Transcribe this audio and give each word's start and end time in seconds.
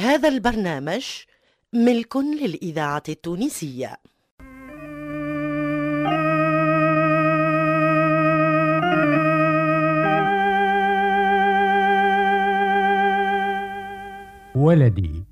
هذا 0.00 0.28
البرنامج 0.28 1.06
ملك 1.72 2.16
للإذاعة 2.16 3.02
التونسية. 3.08 3.96
ولدي. 14.54 15.24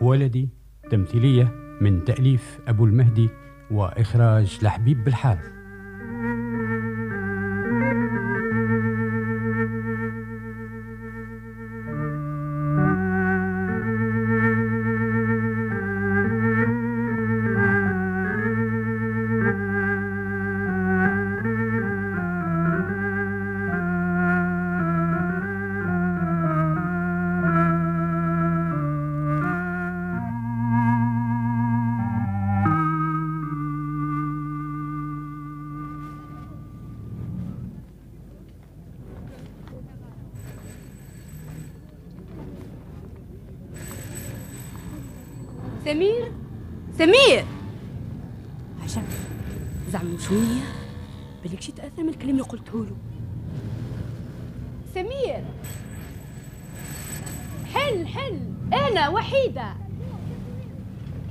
ولدي. 0.00 0.48
تمثيلية. 0.90 1.65
من 1.80 2.04
تأليف 2.04 2.58
أبو 2.68 2.84
المهدي 2.84 3.30
وإخراج 3.70 4.58
لحبيب 4.62 5.04
بالحارث 5.04 5.55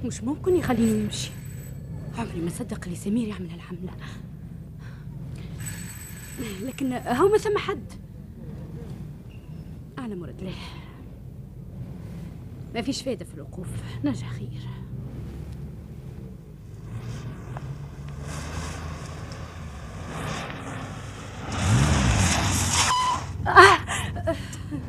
مش 0.06 0.24
ممكن 0.24 0.56
يخليني 0.56 1.04
يمشي 1.04 1.32
عمري 2.18 2.42
ما 2.42 2.50
صدق 2.50 2.88
لي 2.88 2.96
سمير 2.96 3.28
يعمل 3.28 3.50
هالعملة 3.50 3.94
لكن 6.62 6.94
هو 6.94 7.28
ما 7.30 7.38
ثم 7.38 7.58
حد. 7.58 7.94
أنا 10.00 10.16
مرد 10.16 10.42
له. 10.42 10.54
ما 12.76 12.82
فيش 12.82 13.02
فايدة 13.02 13.26
في 13.26 13.34
الوقوف. 13.34 13.68
نرجع 14.04 14.28
خير. 14.28 14.68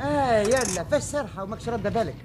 آه 0.01 0.41
يلا 0.43 0.85
فاش 0.85 1.03
سرحة 1.03 1.43
وماكش 1.43 1.69
رد 1.69 1.93
بالك. 1.93 2.17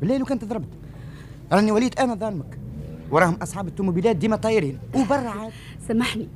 بالليل 0.00 0.22
وكنت 0.22 0.44
ضربت. 0.44 0.68
راني 1.52 1.72
وليت 1.72 2.00
أنا 2.00 2.14
ظالمك. 2.14 2.58
وراهم 3.10 3.34
أصحاب 3.34 3.68
التوموبيلات 3.68 4.16
ديما 4.16 4.36
طايرين. 4.36 4.78
وبرا 4.94 5.28
عاد. 5.28 5.52
سامحني. 5.88 6.28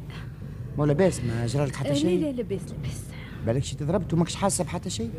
مولا 0.78 0.92
باس 0.92 1.20
ما 1.20 1.46
جرالك 1.46 1.76
حتى 1.76 1.88
لا 1.88 1.94
شيء؟ 1.94 2.20
لا 2.20 2.42
لبس 2.42 2.62
لبس 2.62 3.00
بالك 3.46 3.64
شي 3.64 3.76
تضربت 3.76 4.14
وماكش 4.14 4.34
حاسة 4.34 4.64
بحتى 4.64 4.90
شيء؟ 4.90 5.10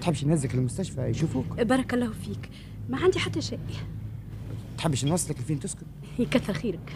تحبش 0.00 0.24
نهزك 0.24 0.54
المستشفى 0.54 1.00
يشوفوك؟ 1.00 1.60
بارك 1.60 1.94
الله 1.94 2.10
فيك. 2.10 2.50
ما 2.88 2.98
عندي 2.98 3.18
حتى 3.18 3.40
شيء. 3.40 3.58
تحبش 4.78 5.04
نوصلك 5.04 5.38
لفين 5.38 5.60
تسكن 5.60 5.86
يكثر 6.18 6.52
خيرك. 6.52 6.92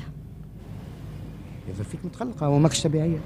يظهر 1.68 1.84
فيك 1.84 2.04
متقلقه 2.04 2.48
وماكش 2.48 2.82
طبيعية. 2.82 3.18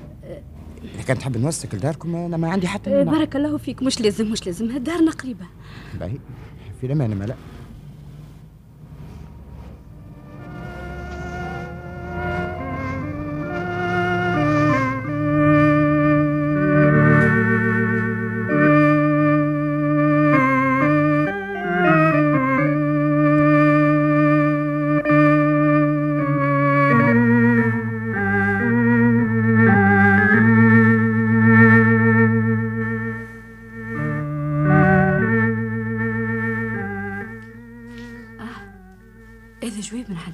إذا 0.95 1.03
كان 1.03 1.19
تحب 1.19 1.37
نوصلك 1.37 1.75
لداركم 1.75 2.17
أنا 2.17 2.37
ما 2.37 2.51
عندي 2.51 2.69
حتى. 2.69 3.05
بارك 3.05 3.37
الله 3.37 3.57
فيك. 3.57 3.83
مش 3.83 4.01
لازم 4.01 4.31
مش 4.31 4.47
لازم. 4.47 4.79
دارنا 4.79 5.11
قريبة. 5.11 5.47
باهي. 6.01 6.19
في 6.81 6.87
الامان 6.87 7.13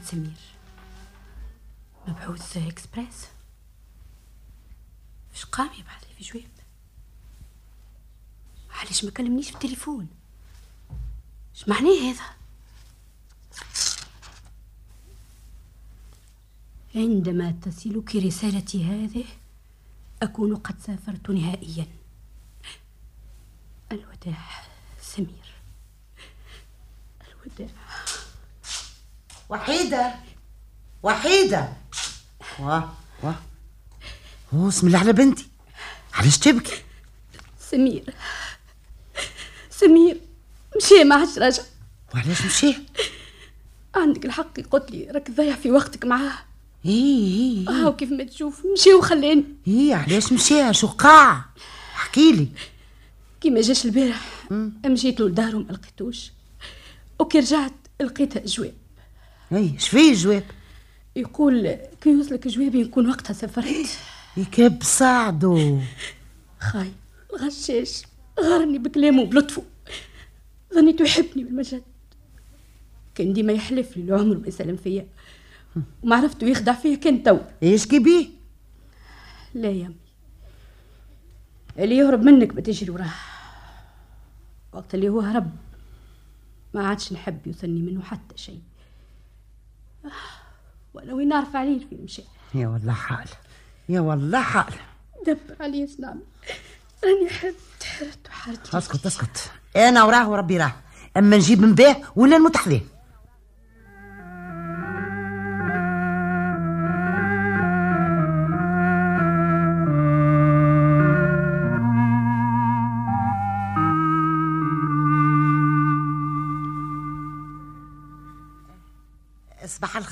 سمير. 0.04 0.32
مبعوث 2.08 2.56
إكسبريس. 2.56 3.26
إيش 5.32 5.44
قام 5.44 5.70
يبعث 5.78 6.04
لي 6.08 6.14
في 6.18 6.32
جواب؟ 6.32 6.50
علاش 8.70 9.04
ما 9.04 9.10
كلمنيش 9.10 9.48
في 9.48 9.54
التليفون 9.54 10.08
إيش 11.54 11.68
معناه 11.68 12.10
هذا؟ 12.10 12.34
عندما 16.94 17.50
تصلك 17.50 18.16
رسالتي 18.16 18.84
هذه 18.84 19.24
أكون 20.22 20.56
قد 20.56 20.80
سافرت 20.80 21.30
نهائيا. 21.30 21.86
الوداع 23.92 24.64
سمير. 25.00 25.54
الوداع. 27.28 28.03
وحيدة. 29.54 30.14
وحيدة. 31.02 31.68
واه. 32.58 32.92
واه. 33.22 33.34
بسم 34.52 34.86
الله 34.86 34.98
على 34.98 35.12
بنتي. 35.12 35.46
علاش 36.14 36.38
تبكي؟ 36.38 36.82
سمير. 37.70 38.14
سمير 39.70 40.20
مشي 40.76 41.04
ما 41.04 41.16
عادش 41.16 41.38
رجع 41.38 41.62
وعلاش 42.14 42.42
مشي؟ 42.46 42.74
عندك 43.94 44.24
الحق 44.24 44.60
قلت 44.60 44.90
لي 44.90 45.10
راك 45.10 45.30
ضيع 45.30 45.56
في 45.56 45.70
وقتك 45.70 46.04
معاه. 46.04 46.38
إيه 46.84 47.68
إيه 47.68 47.74
هاو 47.74 47.96
كيف 47.96 48.12
ما 48.12 48.24
تشوف 48.24 48.62
مشي 48.72 48.94
وخلاني 48.94 49.44
إيه 49.66 49.94
علاش 49.94 50.32
مشي؟ 50.32 50.74
شو 50.74 50.86
قاع؟ 50.86 51.44
احكي 51.96 52.32
لي. 52.32 52.48
كي 53.40 53.50
ما 53.50 53.60
جاش 53.60 53.84
البارح 53.84 54.20
مشيت 54.86 55.20
له 55.20 55.28
لدارو 55.28 55.58
ما 55.58 55.72
لقيتوش. 55.72 56.32
وكي 57.18 57.38
رجعت 57.38 57.72
لقيتها 58.00 58.42
جواب 58.46 58.74
إي 59.52 59.78
شفيه 59.78 60.10
الجواب 60.10 60.44
يقول 61.16 61.78
كي 62.00 62.10
يوصلك 62.10 62.48
جوابي 62.48 62.82
نكون 62.82 63.08
وقتها 63.08 63.32
سافرت. 63.34 63.98
يكب 64.36 64.82
صعدو. 64.82 65.80
خاي 66.60 66.92
الغشاش 67.30 68.02
غرني 68.40 68.78
بكلامه 68.78 69.22
وبلطفه 69.22 69.62
ظنيته 70.74 71.02
يحبني 71.02 71.44
بالمجد. 71.44 71.82
كان 73.14 73.32
ديما 73.32 73.52
يحلف 73.52 73.96
لي 73.96 74.02
العمر 74.02 74.38
ما 74.38 74.48
يسلم 74.48 74.76
فيا. 74.76 75.06
وما 76.02 76.16
عرفته 76.16 76.46
يخدع 76.46 76.72
فيا 76.74 76.96
كان 76.96 77.22
تو. 77.22 77.38
إيش 77.62 77.86
كبيه 77.86 78.26
لا 79.54 79.70
يا 79.70 79.86
أمي. 79.86 79.94
اللي 81.78 81.96
يهرب 81.96 82.22
منك 82.22 82.54
بتجري 82.54 82.90
وراه. 82.90 83.14
وقت 84.72 84.94
اللي 84.94 85.08
هو 85.08 85.20
هرب 85.20 85.50
ما 86.74 86.86
عادش 86.86 87.12
نحب 87.12 87.46
يوصلني 87.46 87.80
منه 87.80 88.02
حتى 88.02 88.36
شيء. 88.36 88.60
آه، 90.04 90.08
ولا 90.94 91.14
وين 91.14 91.28
نعرف 91.28 91.56
عليه 91.56 91.78
فين 91.88 92.00
مشى 92.04 92.22
يا 92.54 92.68
والله 92.68 92.92
حال. 92.92 93.28
يا 93.88 94.00
والله 94.00 94.42
حال. 94.42 94.72
دبر 95.26 95.56
علي 95.60 95.82
إيش 95.82 96.00
نعمل 96.00 96.20
راني 97.04 97.30
حرت 97.30 97.54
حرت 97.84 98.28
وحرت. 98.28 98.74
اسكت 98.74 99.06
اسكت. 99.06 99.50
أنا 99.76 100.04
وراه 100.04 100.28
وربي 100.30 100.58
راه. 100.58 100.72
اما 101.16 101.36
نجيب 101.36 101.60
من 101.60 101.74
باه 101.74 101.96
ولا 102.16 102.38
نموت 102.38 102.56
حذاه 102.56 102.80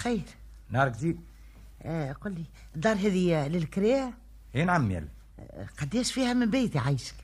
الخير. 0.07 0.25
نهارك 0.71 0.95
زين 0.97 1.25
آه 1.83 2.13
قل 2.13 2.33
لي 2.33 2.45
الدار 2.77 2.97
هذه 2.97 3.49
للكريه 3.49 4.15
اي 4.55 4.65
نعم 4.65 4.91
يلا 4.91 5.09
آه، 5.41 5.67
قديش 5.81 6.13
فيها 6.13 6.33
من 6.33 6.51
بيت 6.51 6.75
يعيشك 6.75 7.15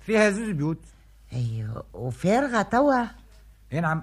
فيها 0.00 0.30
زوج 0.30 0.50
بيوت. 0.50 0.84
أيوه 1.32 1.84
وفارغة 1.92 2.62
توا؟ 2.62 3.04
اي 3.72 3.80
نعم. 3.80 4.02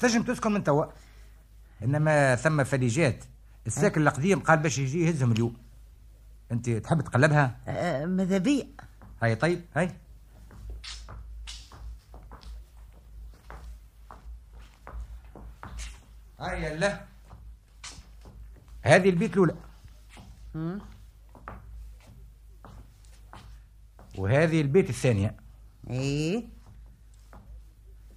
تنجم 0.00 0.22
تسكن 0.22 0.52
من 0.52 0.64
توا. 0.64 0.84
إنما 1.82 2.36
ثم 2.36 2.64
فليجات. 2.64 3.24
الساكن 3.66 4.02
القديم 4.02 4.40
قال 4.40 4.58
باش 4.58 4.78
يجي 4.78 5.06
يهزهم 5.06 5.32
اليوم. 5.32 5.56
أنت 6.52 6.70
تحب 6.70 7.00
تقلبها؟ 7.00 7.56
آه 7.68 8.04
ماذا 8.06 8.38
بيا؟ 8.38 8.66
هاي 9.22 9.34
طيب 9.34 9.64
هاي. 9.76 9.90
هاي 16.44 16.64
يلا 16.64 17.00
هذه 18.82 19.08
البيت 19.08 19.32
الاولى 19.32 19.54
وهذه 24.18 24.60
البيت 24.60 24.90
الثانية. 24.90 25.36
إيه. 25.90 26.44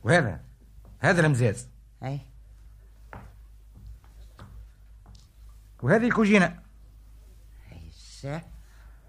وهذا. 0.03 0.41
هذا 0.99 1.25
المزاز 1.25 1.67
أي. 2.03 2.19
وهذه 5.83 6.05
الكوجينة. 6.05 6.59
إيش 7.71 8.27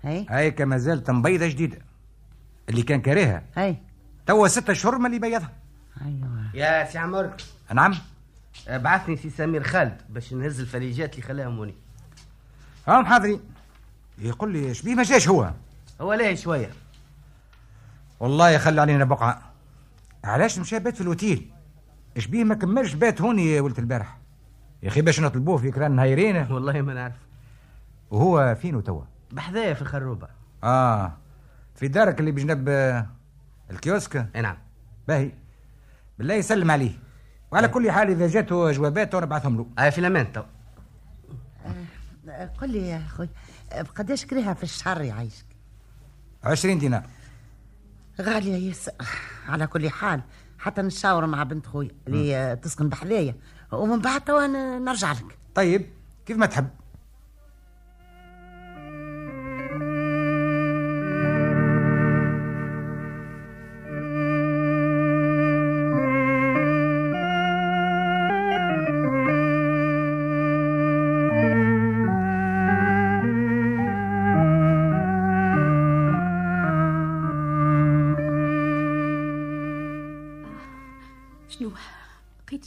هاي 0.05 0.27
هاي 0.29 0.51
كما 0.51 0.79
زالت 0.79 1.11
مبيضه 1.11 1.47
جديدة. 1.47 1.79
اللي 2.69 2.83
كان 2.83 3.01
كارهها 3.01 3.45
هاي 3.57 3.77
توا 4.27 4.49
ستة 4.49 4.71
اشهر 4.71 4.99
من 4.99 5.07
اللي 5.07 5.19
بيضها. 5.19 5.53
أيوه. 6.01 6.51
يا 6.55 6.85
سي 6.85 6.99
عمر 6.99 7.37
نعم. 7.75 7.95
بعثني 8.69 9.17
سي 9.17 9.31
سمير 9.31 9.63
خالد 9.63 10.01
باش 10.09 10.33
نهز 10.33 10.61
الفليجات 10.61 11.13
اللي 11.13 11.23
خلاهم 11.23 11.59
هوني. 11.59 11.75
هم 12.89 13.07
حاضرين 13.07 13.41
يقول 14.19 14.53
لي 14.53 14.69
إيش 14.69 14.83
بيه 14.83 14.95
ما 14.95 15.03
جاش 15.03 15.29
هو. 15.29 15.53
هو 16.01 16.15
ليه 16.15 16.35
شوية. 16.35 16.71
والله 18.21 18.51
يخلي 18.51 18.81
علينا 18.81 19.05
بقعة. 19.05 19.43
علاش 20.25 20.59
مشى 20.59 20.79
بات 20.79 20.95
في 20.95 21.01
الاوتيل 21.01 21.51
إيش 22.17 22.27
بيه 22.27 22.45
ما 22.45 22.55
كملش 22.55 22.95
بات 22.95 23.21
هوني 23.21 23.61
ولد 23.61 23.79
البارح. 23.79 24.19
يا 24.83 24.89
أخي 24.89 25.03
باش 25.03 25.21
نطلبوه 25.21 25.57
في 25.57 25.71
كراء 25.71 25.97
نهايرين. 25.97 26.37
والله 26.53 26.83
ما 26.83 26.95
نعرف. 26.95 27.15
وهو 28.11 28.57
فين 28.61 28.83
توا 28.83 29.03
بحذايا 29.33 29.75
في 29.75 29.83
الخروبة. 29.83 30.29
آه. 30.65 31.13
في 31.75 31.89
دارك 31.89 32.21
اللي 32.21 32.33
بجنب 32.33 32.69
الكيوسك؟ 33.71 34.17
أي 34.37 34.41
نعم. 34.41 34.57
باهي. 35.09 35.33
بالله 36.19 36.35
يسلم 36.35 36.71
عليه. 36.71 37.08
وعلى 37.53 37.69
كل 37.69 37.91
حال 37.91 38.11
إذا 38.11 38.27
جاته 38.27 38.73
جوابات 38.73 39.15
أنا 39.15 39.25
ابعثهم 39.25 39.57
له. 39.57 39.67
هاي 39.79 39.91
في 39.91 39.99
الامان 39.99 40.33
تو 40.33 40.43
قل 42.61 42.71
لي 42.71 42.89
يا 42.89 43.03
أخوي 43.07 43.29
بقداش 43.73 44.27
كريها 44.27 44.55
في 44.55 44.63
الشهر 44.63 45.01
يعيشك؟ 45.01 45.47
20 46.45 46.79
دينار. 46.79 47.03
غالية 48.21 48.69
ياسر 48.69 48.93
على 49.49 49.67
كل 49.67 49.91
حال 49.91 50.21
حتى 50.59 50.83
نشاور 50.83 51.27
مع 51.27 51.43
بنت 51.43 51.67
خويا 51.67 51.91
اللي 52.07 52.57
تسكن 52.57 52.89
بحذايا 52.89 53.35
ومن 53.73 53.99
بعد 54.01 54.21
توا 54.21 54.47
نرجع 54.79 55.13
لك. 55.13 55.39
طيب 55.55 55.87
كيف 56.27 56.37
ما 56.37 56.47
تحب. 56.47 56.69
شنو؟ 81.49 81.73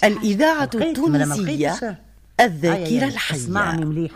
الإذاعة 0.04 0.64
التونسية. 0.64 2.02
الذاكرة 2.40 3.08
اسمعني 3.32 3.84
الحية. 3.84 3.86
مليح. 3.86 4.12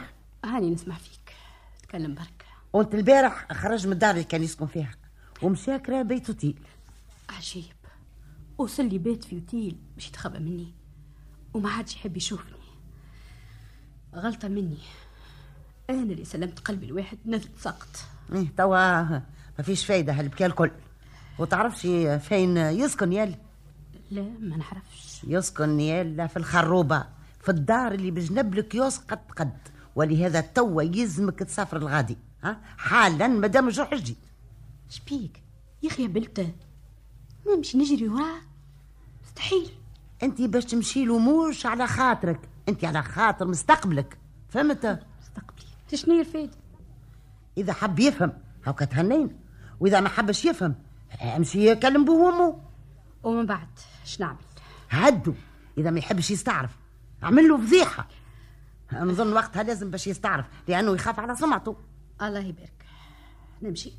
هاني 0.46 0.70
نسمع 0.70 0.96
فيك. 0.96 1.36
تكلم 1.84 2.16
برك. 2.16 2.46
قلت 2.74 2.96
البارح 2.96 3.54
خرج 3.54 3.88
من 3.88 3.94
الدار 3.94 4.12
اللي 4.12 4.24
كان 4.24 4.44
يسكن 4.44 4.68
فيها 4.68 4.92
ومشى 5.42 5.80
كرا 5.80 6.02
بيت 6.02 6.30
اوتيل 6.30 6.60
عجيب. 7.30 7.64
وصل 8.58 8.86
لي 8.86 8.98
بيت 8.98 9.24
في 9.24 9.36
اوتيل 9.36 9.78
باش 9.96 10.08
يتخبى 10.08 10.40
مني. 10.40 10.74
وما 11.54 11.70
عادش 11.70 11.96
يحب 11.96 12.18
يشوفني. 12.18 12.56
غلطة 14.16 14.48
مني. 14.48 14.78
أنا 15.90 16.02
اللي 16.02 16.26
سلمت 16.26 16.60
قلبي 16.60 16.86
الواحد 16.86 17.18
نزلت 17.26 17.60
سقط. 17.60 18.06
إيه 18.34 18.48
توا 18.58 19.02
ما 19.58 19.64
فيش 19.64 19.86
فايدة 19.86 20.14
هالبكاء 20.14 20.48
الكل. 20.48 20.72
وتعرفش 21.40 21.82
فين 22.28 22.58
يسكن 22.58 23.14
يال 23.14 23.36
لا 24.12 24.22
ما 24.40 24.58
نعرفش. 24.58 25.22
يسكن 25.28 25.80
يال 25.80 26.30
في 26.30 26.38
الخروبة 26.38 27.06
في 27.42 27.50
الدار 27.50 27.92
اللي 27.92 28.12
بجنب 28.12 28.58
الكيوسك 28.58 29.12
قد 29.12 29.32
قد. 29.38 29.58
ولهذا 29.96 30.42
توا 30.42 30.82
يلزمك 30.82 31.40
تسافر 31.40 31.78
الغادي 31.78 32.18
ها؟ 32.44 32.62
حالا 32.78 33.28
مادام 33.28 33.68
الجوع 33.68 33.86
حجي. 33.86 34.16
شبيك؟ 34.90 35.44
يا 35.84 35.90
أخي 35.90 36.04
يا 36.04 36.08
بلتة 36.08 36.52
نمشي 37.48 37.78
نجري 37.78 38.08
وراه 38.08 38.42
مستحيل. 39.24 39.70
انت 40.24 40.42
باش 40.42 40.66
تمشي 40.66 41.06
له 41.06 41.18
موش 41.18 41.66
على 41.66 41.88
خاطرك 41.88 42.40
انت 42.70 42.86
على 42.86 43.04
خاطر 43.04 43.48
مستقبلك 43.48 44.18
فهمت؟ 44.50 45.00
مستقبلي. 45.22 45.66
شنو 45.94 46.20
الفايدة 46.20 46.58
إذا 47.58 47.74
حب 47.74 48.00
يفهم 48.00 48.34
هاكا 48.66 48.86
تهنينا. 48.86 49.30
وإذا 49.80 50.00
ما 50.00 50.10
حبش 50.10 50.46
يفهم 50.46 50.76
امشي 51.22 51.70
يكلم 51.72 52.06
بوه 52.06 52.26
وامه 52.26 52.65
ومن 53.26 53.46
بعد 53.46 53.68
اش 54.04 54.20
نعمل؟ 54.20 54.38
هدو 54.90 55.34
إذا 55.78 55.92
ما 55.92 56.00
يحبش 56.00 56.32
يستعرف. 56.32 56.72
اعمل 57.24 57.48
له 57.48 57.58
فضيحة. 57.58 58.08
نظن 58.94 59.34
وقتها 59.34 59.64
لازم 59.64 59.92
باش 59.92 60.08
يستعرف 60.08 60.46
لأنه 60.68 60.96
يخاف 60.96 61.20
على 61.20 61.36
سمعته. 61.36 61.76
الله 62.22 62.40
يبارك. 62.40 62.86
نمشي. 63.62 63.94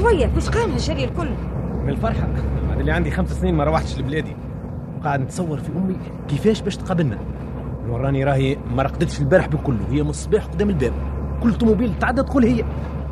بشوية 0.00 0.26
فاش 0.26 0.48
قام 0.48 0.70
هالجري 0.70 1.04
الكل. 1.04 1.28
من 1.82 1.88
الفرحة. 1.88 2.28
بعد 2.68 2.78
اللي 2.80 2.92
عندي 2.92 3.10
خمس 3.10 3.32
سنين 3.32 3.54
ما 3.54 3.64
روحتش 3.64 3.98
لبلادي. 3.98 4.36
وقاعد 5.00 5.20
نتصور 5.20 5.58
في 5.58 5.72
أمي 5.76 5.96
كيفاش 6.28 6.60
باش 6.62 6.76
تقابلنا. 6.76 7.18
وراني 7.88 8.24
راهي 8.24 8.56
ما 8.76 8.82
رقدتش 8.82 9.20
البارح 9.20 9.46
بكله. 9.46 9.78
هي 9.90 10.02
من 10.02 10.10
الصباح 10.10 10.44
قدام 10.46 10.70
الباب. 10.70 10.92
كل 11.42 11.54
طوموبيل 11.54 11.98
تعدى 11.98 12.22
تقول 12.22 12.44
هي. 12.44 12.64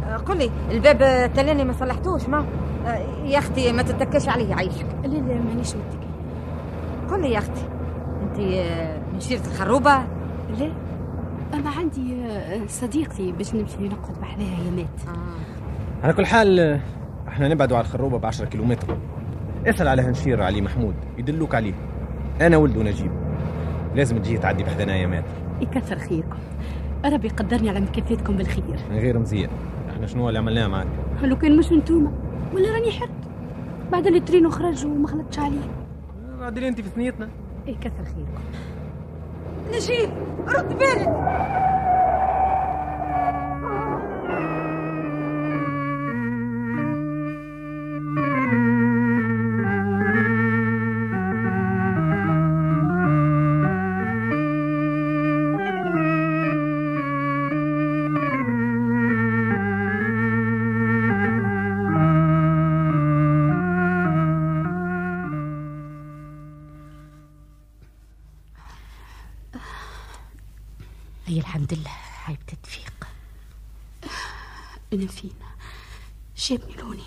آه، 0.06 0.16
قل 0.16 0.38
لي 0.38 0.50
الباب 0.70 1.02
آه، 1.02 1.26
تلاني 1.26 1.64
ما 1.64 1.72
صلحتوش 1.72 2.28
ما؟ 2.28 2.44
آه، 2.86 2.98
يا 3.24 3.38
أختي 3.38 3.72
ما 3.72 3.82
تتكاش 3.82 4.28
عليه 4.28 4.54
عيشك 4.54 4.86
لا 5.04 5.08
لا 5.08 5.40
مانيش 5.48 5.68
متكي 5.68 6.08
قل 7.10 7.20
لي 7.20 7.30
يا 7.30 7.38
أختي 7.38 7.62
أنت 8.22 8.38
آه، 8.40 8.98
من 9.12 9.20
شيرة 9.20 9.46
الخروبة؟ 9.46 9.98
لا 10.58 10.72
أما 11.54 11.70
عندي 11.70 12.14
آه، 12.24 12.66
صديقتي 12.66 13.32
باش 13.32 13.54
نمشي 13.54 13.76
نقعد 13.88 14.20
بحذاها 14.20 14.64
يا 14.66 14.70
مات. 14.76 15.16
على 16.02 16.12
كل 16.12 16.26
حال 16.26 16.80
إحنا 17.28 17.48
نبعدوا 17.48 17.76
على 17.76 17.86
الخروبة 17.86 18.18
ب 18.18 18.26
10 18.26 18.46
كيلومتر. 18.46 18.98
اسأل 19.66 19.88
على 19.88 20.02
هنشير 20.02 20.42
علي 20.42 20.60
محمود 20.60 20.94
يدلوك 21.18 21.54
عليه. 21.54 21.74
أنا 22.40 22.56
ولده 22.56 22.82
نجيب. 22.82 23.10
لازم 23.94 24.18
تجي 24.18 24.38
تعدي 24.38 24.62
بحذنا 24.64 24.96
يا 24.96 25.06
مات. 25.06 25.24
يكثر 25.60 25.98
خيركم. 25.98 26.38
ربي 27.04 27.26
يقدرني 27.26 27.70
على 27.70 27.80
مكافاتكم 27.80 28.36
بالخير. 28.36 28.78
من 28.90 28.98
غير 28.98 29.18
مزيان. 29.18 29.50
إحنا 29.90 30.06
شنو 30.06 30.28
اللي 30.28 30.38
عملناه 30.38 30.66
معاك 30.66 30.86
لو 31.22 31.38
كان 31.38 31.56
مش 31.56 31.72
انتوما 31.72 32.12
ولا 32.54 32.72
راني 32.72 32.90
حرت. 32.90 33.10
بعد 33.92 34.06
اللي 34.06 34.20
ترينو 34.20 34.50
خرج 34.50 34.86
وما 34.86 35.08
غلطش 35.08 35.38
عليه 35.38 35.70
بعد 36.40 36.56
اللي 36.56 36.68
انت 36.68 36.80
في 36.80 36.88
ثنيتنا 36.88 37.28
يكثر 37.66 38.04
خيركم. 38.04 38.42
نجيب 39.68 40.10
رد 40.48 40.68
بالك. 40.68 41.67
فين 75.08 75.32
شابني 76.36 76.74
لوني 76.76 77.02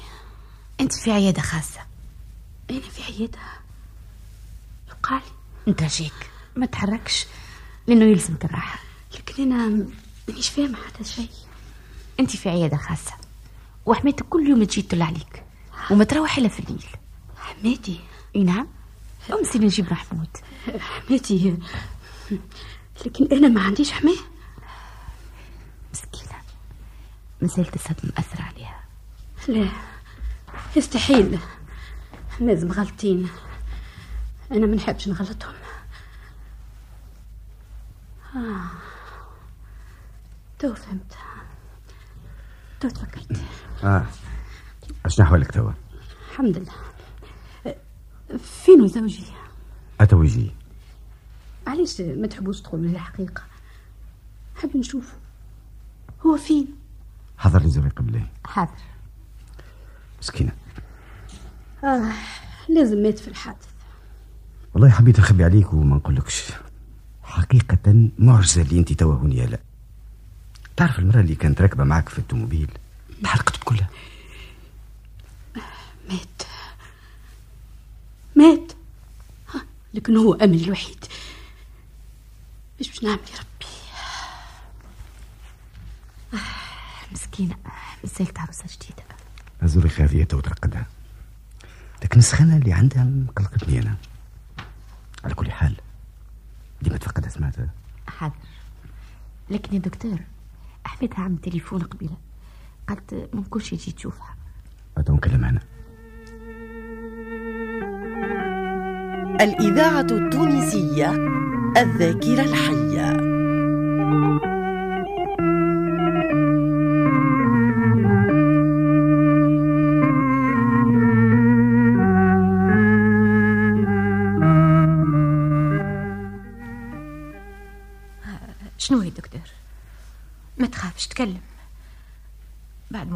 أنت 0.79 0.93
في 0.93 1.12
عيادة 1.12 1.41
خاصة. 1.41 1.79
أنا 2.70 2.79
في 2.79 3.03
عيادة. 3.03 3.39
يقال. 4.89 5.22
نترجيك 5.67 6.29
ما 6.55 6.65
تحركش. 6.65 7.25
لأنه 7.88 8.05
يلزمك 8.05 8.46
الراحة 8.46 8.79
لكن 9.15 9.51
أنا 9.51 9.88
مانيش 10.27 10.50
فاهمة 10.50 10.77
حتى 10.86 11.03
شيء. 11.03 11.29
أنت 12.20 12.36
في 12.36 12.50
عيادة 12.50 12.77
خاصة. 12.77 13.13
وحماتك 13.86 14.25
كل 14.25 14.48
يوم 14.50 14.63
تجي 14.63 14.81
تطل 14.81 15.01
عليك. 15.01 15.43
وما 15.91 16.03
تروح 16.03 16.38
إلا 16.38 16.48
في 16.48 16.60
الليل. 16.60 16.86
حماتي. 17.38 18.00
أي 18.36 18.43
نعم. 18.43 18.67
امسي 19.34 19.60
نجيب 19.60 19.91
محمود. 19.91 20.38
حماتي. 20.79 21.58
لكن 23.05 23.27
أنا 23.31 23.48
ما 23.48 23.62
عنديش 23.62 23.91
حماة 23.91 24.17
مسكينة 25.93 26.41
مسألة 27.41 27.71
الصدمة 27.75 28.12
مأثرة 28.17 28.41
عليها. 28.41 28.83
لا 29.48 29.69
يستحيل. 30.75 31.39
لازم 32.39 32.71
غلطين. 32.71 33.29
أنا 34.51 34.65
ما 34.67 34.75
نحبش 34.75 35.07
نغلطهم. 35.07 35.55
آه. 38.36 38.69
تو 40.60 40.74
فهمت. 40.74 41.17
تو 42.79 42.89
تفكرت. 42.89 43.41
آه. 43.83 44.05
اشنو 45.05 45.25
احوالك 45.25 45.51
توا؟ 45.51 45.71
الحمد 46.31 46.57
لله. 46.57 46.74
فين 48.38 48.88
زوجي؟ 48.88 49.25
اتو 50.01 50.24
يجي 50.24 50.51
علاش 51.67 52.01
ما 52.01 52.27
تحبوش 52.27 52.62
تقولوا 52.62 52.86
لي 52.86 52.91
الحقيقة؟ 52.91 53.43
حب 54.55 54.77
نشوفه 54.77 55.13
هو 56.25 56.38
فين؟ 56.38 56.80
حضر 57.41 57.62
لي 57.62 57.69
زريق 57.69 58.01
بالله 58.01 58.27
حاضر. 58.45 58.81
مسكينة. 60.19 60.51
آه 61.83 62.12
لازم 62.69 62.98
مات 62.98 63.19
في 63.19 63.27
الحادث. 63.27 63.67
والله 64.74 64.89
حبيت 64.89 65.19
نخبي 65.19 65.43
عليك 65.43 65.74
وما 65.74 65.95
نقولكش. 65.95 66.43
حقيقة 67.24 68.10
معجزة 68.19 68.62
اللي 68.62 68.79
أنت 68.79 68.93
توا 68.93 69.15
هوني 69.15 69.45
لا. 69.45 69.60
تعرف 70.75 71.00
المرة 71.00 71.19
اللي 71.19 71.36
كانت 71.36 71.62
راكبة 71.62 71.83
معك 71.83 72.10
في 72.10 72.19
التوموبيل 72.19 72.71
تحرقت 73.24 73.60
بكلها. 73.60 73.89
مات. 76.10 76.43
مات. 78.36 78.71
لكن 79.93 80.17
هو 80.17 80.33
أمل 80.33 80.63
الوحيد. 80.63 81.05
إيش 82.79 82.88
باش 82.88 83.03
نعمل 83.03 83.19
يا 83.33 83.39
ربي. 83.39 83.71
مسكينة. 87.12 87.56
مسألة 88.03 88.34
عروسة 88.38 88.63
جديدة 88.65 89.03
الزريخة 89.63 90.03
هذه 90.03 90.24
تو 90.24 90.39
ترقدها 90.39 90.86
لكن 92.03 92.20
السخانة 92.20 92.58
اللي 92.58 92.74
عندها 92.74 93.03
مقلقتني 93.03 93.80
أنا. 93.80 93.96
على 95.24 95.34
كل 95.34 95.51
حال 95.51 95.75
ديما 96.82 96.98
تفقدها 96.98 97.30
سمعتها 97.30 97.70
حاضر. 98.08 98.36
لكن 99.50 99.74
يا 99.74 99.80
دكتور 99.80 100.20
أحمدها 100.86 101.20
عم 101.20 101.36
تليفون 101.36 101.82
قبيلة. 101.82 102.18
قالت 102.88 103.30
ما 103.34 103.41
نكونش 103.41 103.74
يجي 103.74 103.91
تشوفها. 103.91 104.36
أتو 104.98 105.15
نكلم 105.15 105.46
أنا. 105.46 105.62
الإذاعة 109.41 110.08
التونسية 110.12 111.12
الذاكرة 111.77 112.41
الحية. 112.41 113.32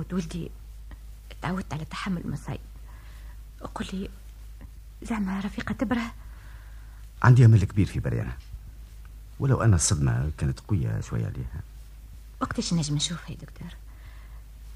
موت 0.06 0.14
ولدي. 0.14 0.52
تعودت 1.42 1.74
على 1.74 1.86
تحمل 1.86 2.22
المصايب. 2.26 2.60
قل 3.76 3.86
لي 3.94 4.10
زعما 5.04 5.40
رفيقة 5.40 5.74
تبرة؟ 5.74 6.14
عندي 7.24 7.46
أمل 7.46 7.64
كبير 7.64 7.86
في 7.86 8.00
بريانة. 8.00 8.38
ولو 9.40 9.62
أن 9.62 9.74
الصدمة 9.74 10.32
كانت 10.38 10.60
قوية 10.60 11.02
شوية 11.02 11.26
عليها. 11.26 11.62
وقتاش 12.42 12.74
نجم 12.74 12.96
نشوفها 12.96 13.32
يا 13.32 13.36
دكتور؟ 13.36 13.68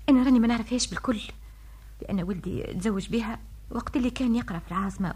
أنا 0.09 0.23
راني 0.23 0.39
ما 0.39 0.47
نعرفهاش 0.47 0.87
بالكل 0.87 1.21
لأن 2.01 2.23
ولدي 2.23 2.63
تزوج 2.63 3.09
بها 3.09 3.39
وقت 3.71 3.95
اللي 3.95 4.09
كان 4.09 4.35
يقرأ 4.35 4.59
في 4.59 4.71
العاصمة 4.71 5.15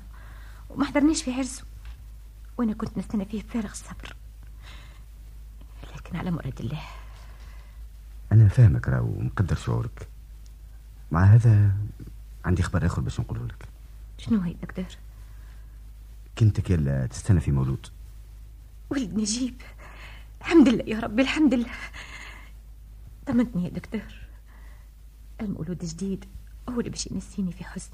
وما 0.69 0.85
حضرنيش 0.85 1.23
في 1.23 1.33
عرسه 1.33 1.63
وأنا 2.57 2.73
كنت 2.73 2.97
نستنى 2.97 3.25
فيه 3.25 3.43
بفارغ 3.43 3.71
الصبر. 3.71 4.15
لكن 5.95 6.15
على 6.15 6.31
مراد 6.31 6.59
الله. 6.59 6.81
أنا 8.33 8.47
فاهمك 8.47 8.87
راهو 8.87 9.05
ومقدر 9.05 9.55
شعورك. 9.55 10.07
مع 11.11 11.23
هذا 11.23 11.71
عندي 12.45 12.63
خبر 12.63 12.85
آخر 12.85 13.01
باش 13.01 13.19
نقوله 13.19 13.45
لك. 13.45 13.67
شنو 14.17 14.41
هي 14.41 14.53
دكتور 14.53 14.85
كنتك 16.37 16.69
يلا 16.69 17.05
تستنى 17.05 17.39
في 17.39 17.51
مولود. 17.51 17.87
ولد 18.89 19.13
نجيب. 19.13 19.61
الحمد 20.41 20.69
لله 20.69 20.83
يا 20.87 20.99
ربي 20.99 21.21
الحمد 21.21 21.53
لله. 21.53 21.71
طمنتني 23.25 23.63
يا 23.63 23.69
دكتور. 23.69 24.15
المولود 25.41 25.85
جديد 25.85 26.25
هو 26.69 26.79
اللي 26.79 26.89
باش 26.89 27.07
ينسيني 27.07 27.51
في 27.51 27.63
حزن. 27.63 27.91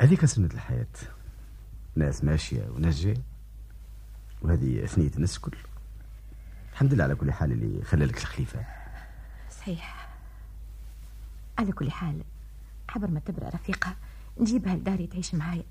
هذيك 0.00 0.24
سنة 0.24 0.46
الحياة. 0.54 0.86
ناس 1.96 2.24
ماشية 2.24 2.68
وناس 2.68 3.00
جاية. 3.00 3.22
وهذه 4.42 4.86
ثنية 4.86 5.10
الناس 5.16 5.36
الكل. 5.36 5.56
الحمد 6.76 6.94
لله 6.94 7.04
على 7.04 7.14
كل 7.14 7.32
حال 7.32 7.52
اللي 7.52 7.84
خلالك 7.84 8.18
الخليفة. 8.18 8.64
صحيح. 9.50 10.08
على 11.58 11.72
كل 11.72 11.90
حال 11.90 12.22
حبر 12.88 13.10
ما 13.10 13.20
تبرأ 13.20 13.48
رفيقة 13.48 13.96
نجيبها 14.40 14.76
لداري 14.76 15.06
تعيش 15.06 15.34
معايا 15.34 15.64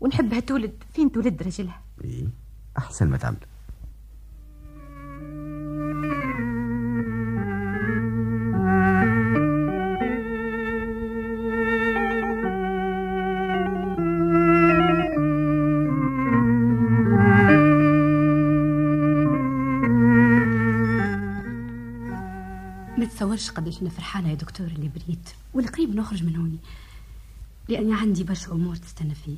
ونحبها 0.00 0.40
تولد 0.40 0.84
فين 0.94 1.12
تولد 1.12 1.42
رجلها؟ 1.42 1.80
إيه 2.04 2.28
أحسن 2.78 3.08
ما 3.08 3.16
تعمل. 3.16 3.36
ما 23.40 23.46
تصورش 23.46 23.56
قداش 23.56 23.82
أنا 23.82 23.90
فرحانة 23.90 24.28
يا 24.30 24.34
دكتور 24.34 24.66
اللي 24.66 24.88
بريت؟ 24.88 25.30
والقريب 25.54 25.94
نخرج 25.94 26.24
من 26.24 26.36
هوني. 26.36 26.58
لأني 27.68 27.94
عندي 27.94 28.24
برشا 28.24 28.52
أمور 28.52 28.76
تستنى 28.76 29.14
فيا. 29.14 29.36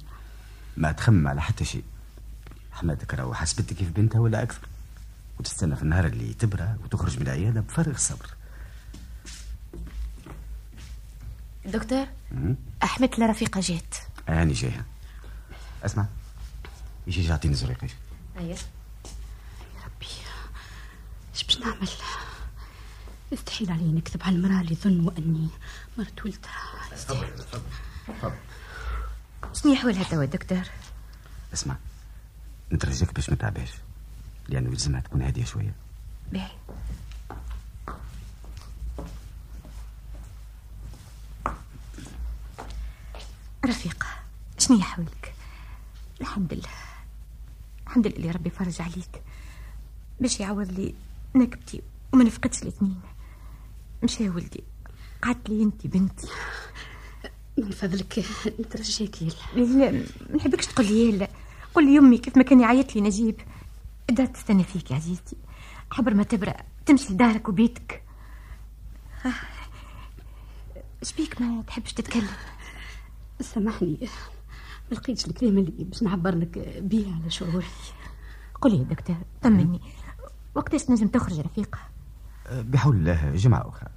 ما 0.76 0.92
تخمم 0.92 1.28
على 1.28 1.42
حتى 1.42 1.64
شيء. 1.64 1.84
حماتك 2.72 3.14
راهو 3.14 3.34
حسبتك 3.34 3.76
كيف 3.76 3.90
بنتها 3.90 4.18
ولا 4.18 4.42
أكثر؟ 4.42 4.68
وتستنى 5.38 5.76
في 5.76 5.82
النهار 5.82 6.06
اللي 6.06 6.34
تبرى 6.34 6.76
وتخرج 6.84 7.16
من 7.16 7.22
العيادة 7.22 7.60
بفارغ 7.60 7.90
الصبر. 7.94 8.26
دكتور 11.66 12.06
مم. 12.32 12.56
أحمد 12.82 13.20
لرفيقة 13.20 13.60
جات. 13.60 13.94
هاني 14.28 14.52
جايها 14.52 14.84
أسمع. 15.84 16.06
يجي 17.06 17.24
يعطيني 17.24 17.54
زريقي 17.54 17.88
أيوة. 18.38 18.58
إيش 21.34 21.44
باش 21.44 21.58
نعمل؟ 21.58 21.88
يستحيل 23.32 23.70
علي 23.70 23.92
نكذب 23.92 24.22
على 24.22 24.36
المرأة 24.36 24.60
اللي 24.60 24.74
ظن 24.74 25.00
وأني 25.00 25.48
مرت 25.98 26.24
ولدها. 26.24 26.88
تفضل 26.90 27.30
تفضل. 27.38 28.32
شنو 29.52 29.72
أحوالها 29.72 30.04
توا 30.04 30.24
دكتور؟ 30.24 30.62
اسمع 31.52 31.76
نترجاك 32.72 33.14
باش 33.14 33.30
ما 33.30 33.36
تعباش 33.36 33.70
لأنه 34.48 34.70
يلزمها 34.70 35.00
تكون 35.00 35.22
هادية 35.22 35.44
شوية. 35.44 35.74
باهي. 36.32 36.50
رفيقة 43.66 44.06
شنو 44.58 44.80
أحوالك 44.80 45.34
الحمد 46.20 46.54
لله. 46.54 46.68
الحمد 47.86 48.06
لله 48.06 48.16
اللي 48.16 48.30
ربي 48.30 48.50
فرج 48.50 48.82
عليك. 48.82 49.22
باش 50.20 50.40
يعوض 50.40 50.72
لي 50.72 50.94
نكبتي 51.34 51.82
وما 52.12 52.24
نفقدش 52.24 52.62
الاثنين. 52.62 53.00
مشى 54.02 54.28
ولدي. 54.28 54.64
قعدت 55.22 55.50
لي 55.50 55.62
انت 55.62 55.86
بنتي. 55.86 56.28
من 57.58 57.70
فضلك 57.70 58.24
نترجاك 58.60 59.22
يلا. 59.22 59.32
لا 59.56 59.90
ما 60.30 60.36
نحبكش 60.36 60.66
تقول 60.66 60.86
لي 60.86 61.12
لا. 61.12 61.28
قول 61.74 61.84
لي 61.86 61.94
يمي 61.94 62.18
كيف 62.18 62.36
ما 62.36 62.42
كان 62.42 62.60
يعيط 62.60 62.96
لي 62.96 63.00
نجيب. 63.00 63.40
دار 64.10 64.26
تستنى 64.26 64.64
فيك 64.64 64.90
يا 64.90 64.96
عزيزتي. 64.96 65.36
عبر 65.92 66.14
ما 66.14 66.22
تبرأ 66.22 66.56
تمشي 66.86 67.12
لدارك 67.12 67.48
وبيتك. 67.48 68.02
آه. 69.26 69.32
شبيك 71.02 71.40
ما 71.40 71.62
تحبش 71.62 71.92
تتكلم؟ 71.92 72.28
سامحني 73.40 73.98
ما 74.90 74.96
لقيتش 74.96 75.26
الكلمة 75.26 75.60
اللي 75.60 75.84
باش 75.84 76.02
نعبر 76.02 76.34
لك 76.34 76.78
بيها 76.78 77.14
على 77.20 77.30
شعوري. 77.30 77.66
قولي 78.60 78.78
يا 78.78 78.82
دكتور 78.82 79.16
طمني. 79.42 79.80
وقتاش 80.54 80.90
نجم 80.90 81.08
تخرج 81.08 81.40
رفيقة؟ 81.40 81.78
بحول 82.60 82.96
الله 82.96 83.32
جمعة 83.34 83.68
أخرى. 83.68 83.88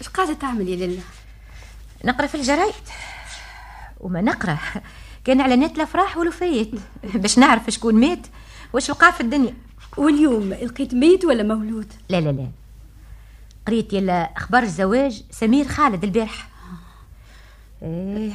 إيش 0.00 0.08
قاعدة 0.08 0.32
تعمل 0.32 0.68
يا 0.68 0.86
لله 0.86 1.02
نقرأ 2.04 2.26
في 2.26 2.34
الجرايد. 2.34 2.74
وما 4.00 4.20
نقرأ. 4.20 4.58
كأن 5.24 5.40
اعلانات 5.40 5.76
الافراح 5.76 6.16
والوفيات 6.16 6.68
باش 7.14 7.38
نعرف 7.38 7.70
شكون 7.70 7.94
مات 7.94 8.26
واش 8.72 8.90
وقع 8.90 9.10
في 9.10 9.20
الدنيا. 9.20 9.54
واليوم 9.96 10.52
لقيت 10.52 10.94
ميت 10.94 11.24
ولا 11.24 11.42
مولود؟ 11.42 11.92
لا 12.08 12.20
لا 12.20 12.30
لا. 12.30 12.50
قريت 13.66 13.92
يلا 13.92 14.22
أخبار 14.36 14.62
الزواج 14.62 15.22
سمير 15.30 15.68
خالد 15.68 16.04
البارح. 16.04 16.49
إيه 17.82 18.32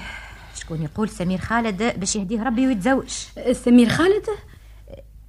شكون 0.55 0.81
يقول 0.81 1.09
سمير 1.09 1.39
خالد 1.39 1.99
باش 1.99 2.15
يهديه 2.15 2.43
ربي 2.43 2.67
ويتزوج؟ 2.67 3.09
سمير 3.51 3.89
خالد؟ 3.89 4.25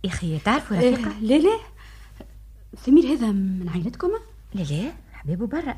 يا 0.04 0.10
أخي 0.10 0.38
تعرفوا 0.38 0.76
رفيقة؟ 0.76 1.18
لا 1.20 1.38
لا. 1.38 1.58
سمير 2.84 3.04
هذا 3.04 3.26
من 3.26 3.68
عائلتكم؟ 3.68 4.10
لا 4.54 4.62
لا 4.62 4.92
حبيبه 5.12 5.46
برا. 5.46 5.76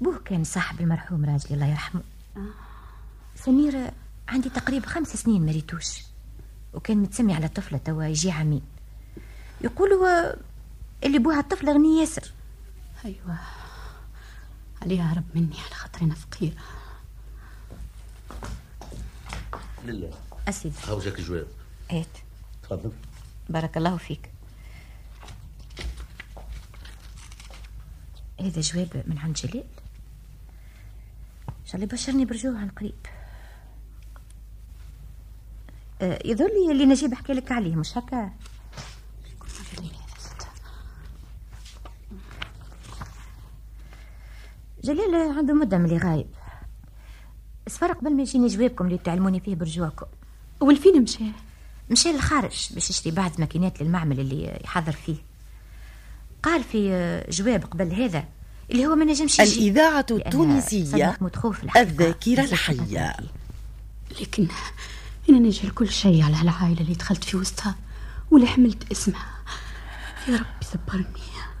بوه 0.00 0.18
كان 0.24 0.44
صاحب 0.44 0.80
المرحوم 0.80 1.24
راجلي 1.24 1.54
الله 1.54 1.66
يرحمه. 1.66 2.02
آه. 2.36 2.40
سمير 3.34 3.90
عندي 4.28 4.48
تقريبا 4.48 4.86
خمس 4.86 5.16
سنين 5.16 5.46
ما 5.46 5.52
ريتوش 5.52 6.02
وكان 6.74 6.96
متسمي 6.96 7.34
على 7.34 7.48
طفلة 7.48 7.78
توا 7.78 8.04
يجي 8.04 8.30
عمين 8.30 8.62
يقولوا 9.60 10.32
اللي 11.04 11.18
بوها 11.18 11.40
الطفلة 11.40 11.72
غني 11.72 12.00
ياسر. 12.00 12.32
أيوة. 13.04 13.38
عليها 14.82 15.14
رب 15.14 15.24
مني 15.34 15.56
على 15.66 15.74
خاطر 15.74 16.02
أنا 16.02 16.14
فقيرة. 16.14 16.54
لله. 19.86 20.10
أسيدي. 20.48 20.74
هاو 20.88 20.98
جاك 20.98 21.18
الجواب. 21.18 21.46
هات 21.90 22.06
تفضل. 22.62 22.92
بارك 23.48 23.76
الله 23.76 23.96
فيك. 23.96 24.30
هذا 28.40 28.60
جواب 28.60 29.02
من 29.06 29.18
عند 29.18 29.34
جلال 29.34 29.64
شاء 31.66 31.74
الله 31.74 31.84
يبشرني 31.84 32.24
برجوع 32.24 32.58
عن 32.58 32.68
قريب 32.68 32.94
أه 36.02 36.18
يظهر 36.24 36.48
لي 36.48 36.72
اللي 36.72 36.86
نجيب 36.86 37.14
حكي 37.14 37.32
لك 37.32 37.52
عليه 37.52 37.76
مش 37.76 37.98
هكا؟ 37.98 38.30
جلال 44.84 45.38
عنده 45.38 45.54
مدة 45.54 45.78
من 45.78 45.84
اللي 45.84 45.98
غايب. 45.98 46.26
صفر 47.68 47.92
قبل 47.92 48.16
ما 48.16 48.22
يجيني 48.22 48.46
جوابكم 48.46 48.86
اللي 48.86 48.98
تعلموني 48.98 49.40
فيه 49.40 49.54
برجوعكم 49.54 50.06
والفين 50.60 51.02
مشى؟ 51.02 51.24
مشى 51.90 52.12
للخارج 52.12 52.68
باش 52.70 52.90
يشتري 52.90 53.14
بعض 53.14 53.30
ماكينات 53.38 53.82
للمعمل 53.82 54.20
اللي 54.20 54.60
يحضر 54.64 54.92
فيه. 54.92 55.16
قال 56.42 56.64
في 56.64 57.24
جواب 57.30 57.64
قبل 57.64 57.92
هذا 57.92 58.24
اللي 58.70 58.86
هو 58.86 58.94
ما 58.94 59.04
نجمش 59.04 59.40
الإذاعة 59.40 60.06
التونسية 60.10 61.16
الذاكرة 61.76 62.44
الحية. 62.44 63.16
لكن 64.20 64.48
أنا 65.28 65.38
نجهل 65.38 65.70
كل 65.70 65.88
شيء 65.88 66.22
على 66.22 66.36
هالعائلة 66.36 66.80
اللي 66.80 66.94
دخلت 66.94 67.24
في 67.24 67.36
وسطها 67.36 67.74
واللي 68.30 68.46
حملت 68.46 68.92
اسمها. 68.92 69.34
يا 70.28 70.34
ربي 70.34 70.66
صبرني. 70.72 71.04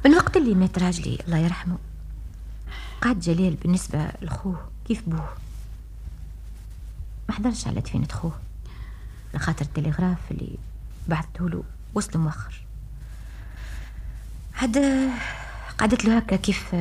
من 0.04 0.14
وقت 0.14 0.36
اللي 0.36 0.54
مات 0.54 0.78
راجلي 0.78 1.18
الله 1.26 1.38
يرحمه 1.38 1.78
قعد 3.02 3.20
جلال 3.20 3.54
بالنسبة 3.54 4.08
لخوه 4.22 4.68
كيف 4.88 5.02
بوه؟ 5.08 5.43
ما 7.28 7.34
حضرش 7.34 7.66
على 7.66 7.80
دفينة 7.80 8.08
خوه. 8.08 8.40
لخاطر 9.34 9.64
التلغراف 9.64 10.18
اللي 10.30 10.58
بعثته 11.08 11.48
له 11.48 11.64
وصل 11.94 12.18
مؤخر 12.18 12.60
هذا 14.52 15.10
قعدت 15.78 16.04
له 16.04 16.16
هكا 16.16 16.36
كيف 16.36 16.74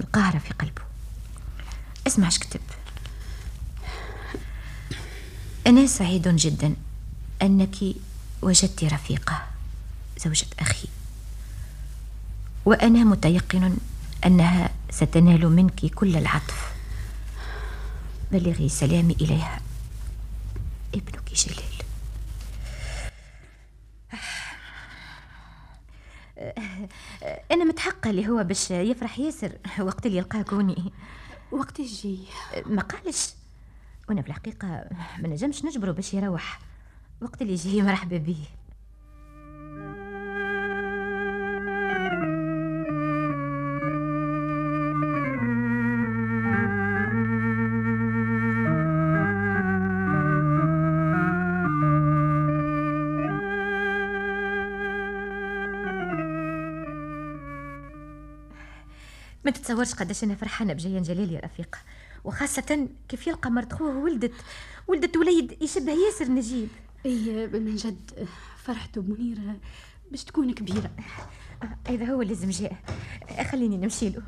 القهرة 0.00 0.38
في 0.38 0.52
قلبه. 0.52 0.82
اسمع 2.06 2.26
إيش 2.26 2.38
كتب. 2.38 2.60
أنا 5.66 5.86
سعيد 5.86 6.28
جدا 6.28 6.74
أنك 7.42 7.76
وجدت 8.42 8.84
رفيقة 8.84 9.46
زوجة 10.24 10.46
أخي. 10.60 10.88
وأنا 12.64 13.04
متيقن 13.04 13.76
أنها 14.26 14.70
ستنال 14.90 15.48
منك 15.48 15.86
كل 15.86 16.16
العطف. 16.16 16.72
بلغي 18.32 18.68
سلامي 18.68 19.16
إليها. 19.20 19.60
ابنك 20.98 21.32
جلال 21.34 21.64
أنا 27.52 27.64
متحقة 27.64 28.10
اللي 28.10 28.28
هو 28.28 28.44
باش 28.44 28.70
يفرح 28.70 29.18
ياسر 29.18 29.52
وقت 29.80 30.06
اللي 30.06 30.16
يلقاكوني 30.18 30.92
وقت 31.52 31.80
يجي 31.80 32.18
ما 32.66 32.82
قالش. 32.82 33.34
وأنا 34.08 34.22
في 34.22 34.28
الحقيقة 34.28 34.84
ما 35.18 35.28
نجمش 35.28 35.64
نجبره 35.64 35.92
باش 35.92 36.14
يروح. 36.14 36.60
وقت 37.20 37.42
اللي 37.42 37.52
يجي 37.52 37.82
مرحبا 37.82 38.16
به 38.16 38.44
ما 59.48 59.52
تتصورش 59.52 59.94
قداش 59.94 60.24
أنا 60.24 60.34
فرحانة 60.34 60.72
بجيان 60.72 61.02
جلال 61.02 61.32
يا 61.32 61.40
رفيقه 61.40 61.78
وخاصة 62.24 62.88
كيف 63.08 63.26
يلقى 63.26 63.50
مرت 63.50 63.72
خوه 63.72 63.96
ولدت 63.96 64.34
ولدت 64.86 65.16
وليد 65.16 65.62
يشبه 65.62 65.92
ياسر 65.92 66.28
نجيب. 66.28 66.68
اي 67.06 67.46
من 67.46 67.76
جد 67.76 68.28
فرحته 68.56 69.00
بمنيرة 69.00 69.56
باش 70.10 70.24
تكون 70.24 70.54
كبيرة. 70.54 70.90
هذا 71.88 72.04
هو 72.04 72.22
لازم 72.22 72.50
جاء. 72.50 72.76
خليني 73.50 73.76
نمشي 73.76 74.08
له. 74.08 74.22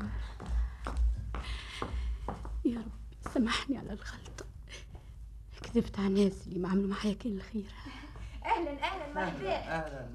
يا 2.65 2.77
رب 2.79 3.31
سامحني 3.33 3.77
على 3.77 3.93
الغلطة 3.93 4.45
كذبت 5.61 5.99
على 5.99 6.07
الناس 6.07 6.47
اللي 6.47 6.59
ما 6.59 6.69
عملوا 6.69 6.89
معايا 6.89 7.13
كان 7.13 7.37
الخير. 7.37 7.71
أهلا 8.45 8.83
أهلا 8.83 9.13
مرحبا. 9.15 9.55
أهلا. 9.55 10.09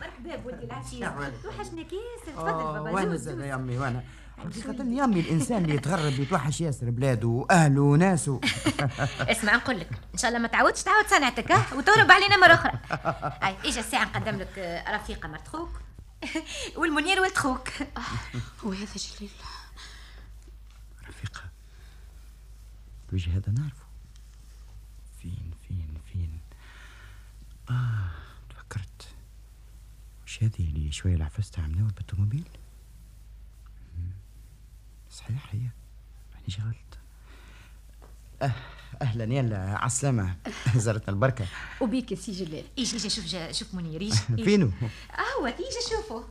مرحبا 0.00 0.36
بولدي 0.36 0.64
العزيز 0.64 1.08
توحشني 1.42 1.80
ياسر 1.80 2.32
تفضل 2.32 2.52
بابا 2.52 2.90
وأنا 2.90 3.16
زاد 3.16 3.38
يا 3.38 3.54
أمي؟ 3.54 3.78
وأنا 3.78 4.02
حقيقة 4.38 4.84
يا 4.84 5.04
أمي 5.04 5.20
الإنسان 5.20 5.64
اللي 5.64 5.74
يتغرب 5.74 6.12
يتوحش 6.12 6.60
ياسر 6.60 6.90
بلاده 6.90 7.28
واهله 7.28 7.82
وناسه. 7.82 8.40
اسمع 9.32 9.56
نقول 9.56 9.80
لك 9.80 9.88
إن 10.14 10.18
شاء 10.18 10.28
الله 10.28 10.40
ما 10.40 10.48
تعودش 10.48 10.82
تعود 10.82 11.06
صنعتك 11.06 11.52
ها؟ 11.52 11.74
وتهرب 11.74 12.10
علينا 12.12 12.36
مرة 12.36 12.54
أخرى. 12.54 12.72
هاي 13.42 13.56
إجا 13.64 13.80
الساعة 13.80 14.04
نقدم 14.04 14.36
لك 14.36 14.84
رفيقة 14.88 15.28
مرت 15.28 15.48
خوك. 15.48 15.70
والمنير 16.78 17.20
ولد 17.20 17.36
خوك. 17.36 17.68
وهذا 18.62 18.94
جليل. 18.96 19.30
رفيقة 21.08 21.40
الوجه 23.08 23.30
هذا 23.36 23.52
نعرفه. 23.52 23.86
فين 25.22 25.50
فين 25.68 25.94
فين؟ 26.12 26.40
آه 27.70 28.10
تفكرت. 28.50 29.15
وش 30.26 30.42
هذه 30.42 30.50
اللي 30.60 30.92
شوية 30.92 31.14
العفست 31.14 31.58
عملوها 31.58 31.90
بالطوموبيل. 31.96 32.44
صحيح 35.10 35.46
هي. 35.52 35.58
ماني 36.34 36.48
شغلت 36.48 36.98
أه 38.42 38.52
أهلا 39.02 39.24
يلا 39.34 39.58
عسلامة 39.78 40.36
زرتنا 40.76 41.08
البركة. 41.14 41.46
وبيك 41.80 42.14
سي 42.14 42.32
جلال. 42.32 42.64
إيش 42.78 42.94
إيش 42.94 43.14
شوف 43.14 43.24
جا 43.24 43.52
شوف 43.52 43.74
منير 43.74 44.00
إيش 44.00 44.14
فينو؟ 44.20 44.70
هو 45.40 45.46
إيش 45.46 45.74
شوفه 45.90 46.24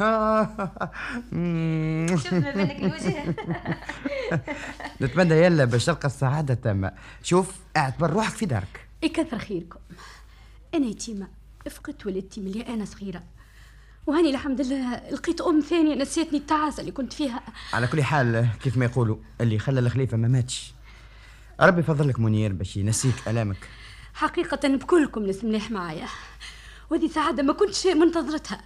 شفنا 2.16 2.50
بينك 2.54 2.76
الوجه. 2.76 3.34
نتمنى 5.02 5.34
يلا 5.34 5.64
باش 5.64 5.84
تلقى 5.84 6.06
السعادة 6.06 6.54
التامة 6.54 6.92
شوف 7.22 7.56
اعتبر 7.76 8.10
روحك 8.10 8.32
في 8.34 8.46
دارك. 8.46 8.89
يكثر 9.02 9.38
خيركم. 9.38 9.80
أنا 10.74 10.86
يتيمة 10.86 11.28
فقدت 11.70 12.06
ولدتي 12.06 12.40
من 12.40 12.46
اللي 12.46 12.66
أنا 12.66 12.84
صغيرة. 12.84 13.22
وهاني 14.06 14.30
الحمد 14.30 14.60
لله 14.60 15.10
لقيت 15.10 15.40
أم 15.40 15.60
ثانية 15.60 15.94
نسيتني 15.94 16.38
التعاسه 16.38 16.80
اللي 16.80 16.92
كنت 16.92 17.12
فيها. 17.12 17.42
على 17.72 17.86
كل 17.86 18.02
حال 18.02 18.48
كيف 18.62 18.76
ما 18.76 18.84
يقولوا 18.84 19.16
اللي 19.40 19.58
خلى 19.58 19.80
الخليفة 19.80 20.16
ما 20.16 20.28
ماتش. 20.28 20.74
ربي 21.60 21.80
يفضلك 21.80 22.20
منير 22.20 22.52
باش 22.52 22.76
ينسيك 22.76 23.28
ألامك. 23.28 23.68
حقيقة 24.14 24.68
بكلكم 24.68 25.26
ناس 25.26 25.44
مليح 25.44 25.70
معايا. 25.70 26.06
وهذه 26.90 27.06
سعادة 27.08 27.42
ما 27.42 27.52
كنتش 27.52 27.86
منتظرتها. 27.86 28.60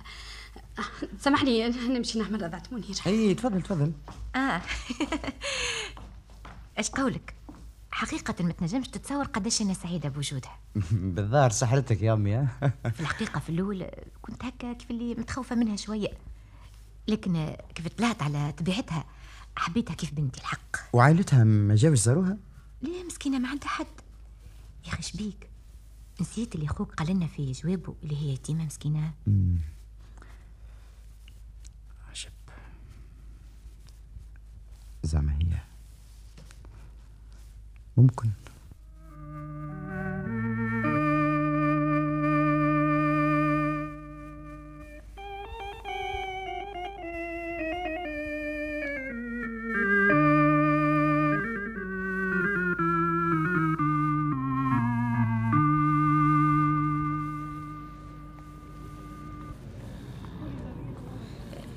سامحني 1.21 1.69
نمشي 1.69 2.19
نعمل 2.19 2.43
رضعة 2.43 2.63
منير. 2.73 2.97
إي 3.07 3.35
تفضل 3.35 3.63
تفضل. 3.63 3.93
آه. 4.37 4.63
إيش 6.79 6.91
قولك؟ 6.91 7.35
حقيقة 7.95 8.45
ما 8.45 8.53
تنجمش 8.53 8.89
تتصور 8.89 9.25
قداش 9.25 9.63
أنا 9.63 9.75
سعيدة 9.75 10.09
بوجودها. 10.09 10.59
بالظاهر 11.15 11.51
سحرتك 11.51 12.03
يا 12.03 12.13
أمي 12.13 12.47
في 12.95 13.01
الحقيقة 13.01 13.41
في 13.41 13.49
الأول 13.49 13.87
كنت 14.23 14.45
هكا 14.45 14.73
كيف 14.73 14.91
اللي 14.91 15.15
متخوفة 15.15 15.57
منها 15.57 15.77
شوية. 15.77 16.09
لكن 17.09 17.57
كيف 17.75 17.89
طلعت 17.89 18.23
على 18.23 18.53
طبيعتها 18.53 19.05
حبيتها 19.57 19.95
كيف 19.95 20.13
بنتي 20.15 20.41
الحق. 20.41 20.77
وعائلتها 20.93 21.45
ما 21.45 21.75
جاوش 21.75 21.99
زاروها؟ 21.99 22.37
لا 22.83 23.03
مسكينة 23.07 23.39
ما 23.39 23.49
عندها 23.49 23.69
حد. 23.69 23.87
يا 24.87 24.93
أخي 24.93 25.03
شبيك 25.03 25.49
نسيت 26.21 26.55
اللي 26.55 26.69
خوك 26.69 26.95
قال 26.95 27.17
لنا 27.17 27.27
في 27.27 27.53
جوابه 27.53 27.95
اللي 28.03 28.17
هي 28.17 28.33
يتيمة 28.33 28.65
مسكينة. 28.65 29.13
عجب. 32.11 32.33
زعما 35.03 35.33
هي. 35.33 35.74
ممكن. 37.97 38.31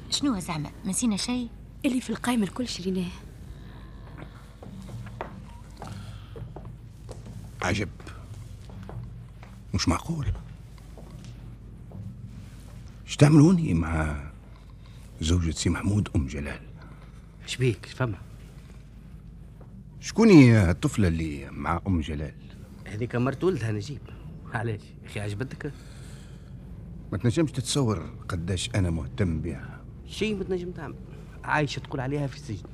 شنو 0.10 0.40
زعما 0.40 0.72
نسينا 0.86 1.18
شيء؟ 1.18 1.50
اللي 1.86 2.02
في 2.02 2.10
القايمة 2.10 2.44
الكل 2.44 2.68
شريناه. 2.68 3.27
عجب. 7.68 7.90
مش 9.74 9.88
معقول. 9.88 10.26
إيش 13.06 13.16
تعملوني 13.16 13.74
مع 13.74 14.24
زوجة 15.22 15.52
سي 15.52 15.70
محمود 15.70 16.10
أم 16.16 16.28
جلال؟ 16.28 16.60
شبيك 17.46 17.86
فما؟ 17.86 18.18
شكون 20.00 20.30
هي 20.30 20.70
الطفلة 20.70 21.08
اللي 21.08 21.52
مع 21.52 21.82
أم 21.88 22.02
جلال؟ 22.02 22.34
هذيك 22.86 23.16
مرت 23.16 23.44
ولدها 23.44 23.72
نجيب. 23.72 24.02
علاش؟ 24.54 24.82
أخي 25.06 25.20
عجبتك؟ 25.20 25.72
ما 27.12 27.18
تنجمش 27.18 27.52
تتصور 27.52 28.10
قداش 28.30 28.70
أنا 28.76 28.90
مهتم 28.90 29.42
بها. 29.42 29.82
شيء 30.08 30.36
ما 30.36 30.44
تنجم 30.44 30.72
تعمل. 30.72 30.96
عايشة 31.44 31.80
تقول 31.80 32.00
عليها 32.00 32.28
في 32.28 32.36
السجن. 32.36 32.70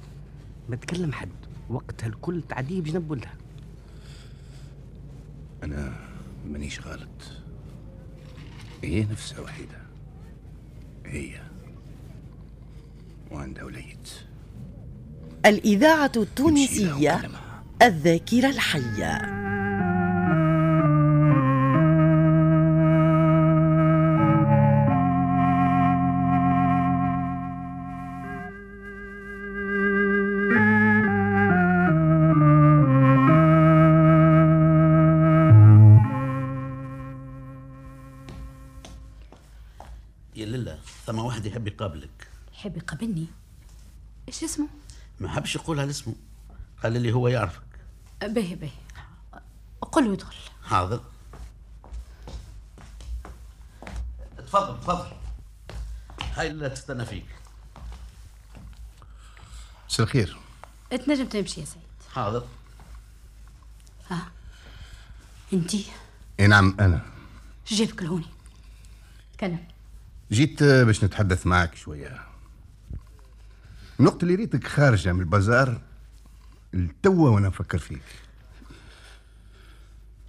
ما 0.70 0.76
تكلم 0.76 1.12
حد. 1.12 1.30
وقتها 1.70 2.08
الكل 2.08 2.42
تعديه 2.42 2.82
بجنب 2.82 3.12
ولدها 3.12 3.43
أنا 5.64 5.94
مانيش 6.46 6.80
غلط. 6.88 7.32
هي 8.84 9.04
نفسها 9.12 9.40
وحيدة. 9.40 9.78
هي. 11.06 11.42
وعندها 13.32 13.64
وليد. 13.64 14.08
الإذاعة 15.46 16.12
التونسية 16.18 17.22
الذاكرة 17.82 18.50
الحية. 18.50 19.33
يحب 42.84 43.02
يقابلني. 43.02 43.28
إيش 44.28 44.44
اسمه؟ 44.44 44.68
ما 45.20 45.30
حبش 45.30 45.56
يقولها 45.56 45.86
لاسمه 45.86 46.16
قال 46.84 47.02
لي 47.02 47.14
هو 47.14 47.28
يعرفك. 47.28 47.64
باهي 48.22 48.56
باهي 48.56 48.72
قل 49.82 50.06
له 50.06 50.14
يدخل 50.14 50.36
حاضر. 50.64 51.04
تفضل 54.38 54.80
تفضل. 54.82 55.12
هاي 56.36 56.48
اللي 56.48 56.70
تستنى 56.70 57.06
فيك. 57.06 57.26
مساء 59.90 60.06
الخير. 60.06 60.38
تنجم 60.90 61.26
تمشي 61.26 61.62
يا 61.62 61.66
سيد. 61.66 61.82
حاضر. 62.14 62.48
ها. 64.10 64.32
أنتي؟ 65.54 65.86
إي 66.40 66.48
نعم 66.48 66.78
أنا. 66.80 67.02
جيبك 67.68 68.04
لهوني. 68.04 68.26
تكلم. 69.38 69.68
جيت 70.32 70.64
باش 70.64 71.04
نتحدث 71.04 71.48
معك 71.48 71.76
شوية. 71.76 72.33
وقت 74.00 74.24
اللي 74.24 74.36
ريتك 74.36 74.68
خارجة 74.68 75.14
من 75.14 75.20
البازار 75.20 75.82
التوا 76.74 77.30
وأنا 77.30 77.48
نفكر 77.48 77.78
فيك. 77.78 78.04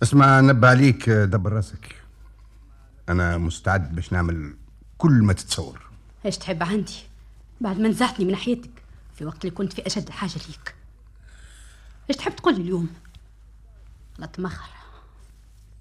اسمع 0.02 0.40
نبه 0.40 0.68
عليك 0.68 1.10
دبر 1.10 1.52
راسك. 1.52 2.02
أنا 3.08 3.38
مستعد 3.38 3.94
باش 3.94 4.12
نعمل 4.12 4.56
كل 4.98 5.12
ما 5.12 5.32
تتصور. 5.32 5.80
إيش 6.26 6.38
تحب 6.38 6.62
عندي؟ 6.62 7.02
بعد 7.60 7.78
ما 7.78 7.88
نزعتني 7.88 8.24
من 8.24 8.30
ناحيتك 8.30 8.70
في 9.14 9.24
وقت 9.24 9.44
اللي 9.44 9.56
كنت 9.56 9.72
في 9.72 9.86
أشد 9.86 10.10
حاجة 10.10 10.40
ليك. 10.48 10.74
إيش 12.10 12.16
تحب 12.16 12.36
تقول 12.36 12.54
لي 12.54 12.60
اليوم؟ 12.60 12.88
لا 14.18 14.26
تمخر. 14.26 14.70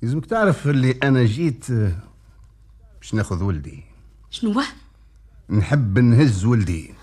لازمك 0.02 0.26
تعرف 0.26 0.68
اللي 0.68 1.00
أنا 1.04 1.24
جيت 1.24 1.72
باش 3.02 3.14
ناخذ 3.14 3.44
ولدي. 3.44 3.84
شنو 4.30 4.64
نحب 5.50 6.00
نهز 6.00 6.46
ولدي. 6.46 6.94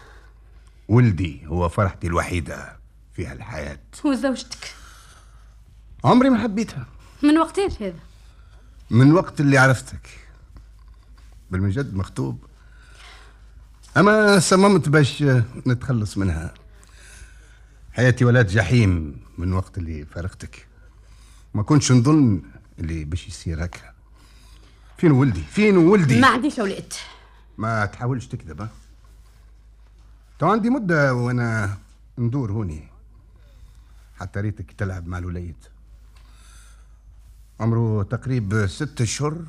ولدي 0.90 1.46
هو 1.46 1.68
فرحتي 1.68 2.06
الوحيدة 2.06 2.76
في 3.12 3.26
هالحياة. 3.26 3.78
وزوجتك 4.04 4.74
عمري 6.04 6.30
ما 6.30 6.38
حبيتها. 6.38 6.86
من 7.22 7.38
وقتين 7.38 7.70
هذا؟ 7.80 7.98
من 8.90 9.12
وقت 9.12 9.40
اللي 9.40 9.58
عرفتك. 9.58 10.08
بالمجد 11.50 11.94
مخطوب. 11.94 12.44
أما 13.96 14.38
صممت 14.38 14.88
باش 14.88 15.24
نتخلص 15.66 16.18
منها. 16.18 16.54
حياتي 17.92 18.24
ولاد 18.24 18.46
جحيم 18.46 19.20
من 19.38 19.52
وقت 19.52 19.78
اللي 19.78 20.04
فارقتك. 20.04 20.66
ما 21.54 21.62
كنتش 21.62 21.92
نظن 21.92 22.42
اللي 22.78 23.04
باش 23.04 23.28
يصير 23.28 23.64
هكا. 23.64 23.94
فين 24.98 25.12
ولدي؟ 25.12 25.42
فين 25.42 25.76
ولدي؟ 25.76 26.20
ما 26.20 26.28
عنديش 26.28 26.60
أولاد 26.60 26.92
ما 27.58 27.86
تحاولش 27.86 28.26
تكذب 28.26 28.68
تو 30.40 30.46
عندي 30.46 30.70
مدة 30.70 31.14
وأنا 31.14 31.78
ندور 32.18 32.52
هوني. 32.52 32.88
حتى 34.20 34.40
ريتك 34.40 34.72
تلعب 34.72 35.06
مع 35.06 35.18
الوليد. 35.18 35.56
عمره 37.60 38.02
تقريب 38.02 38.66
ست 38.66 39.00
أشهر. 39.00 39.44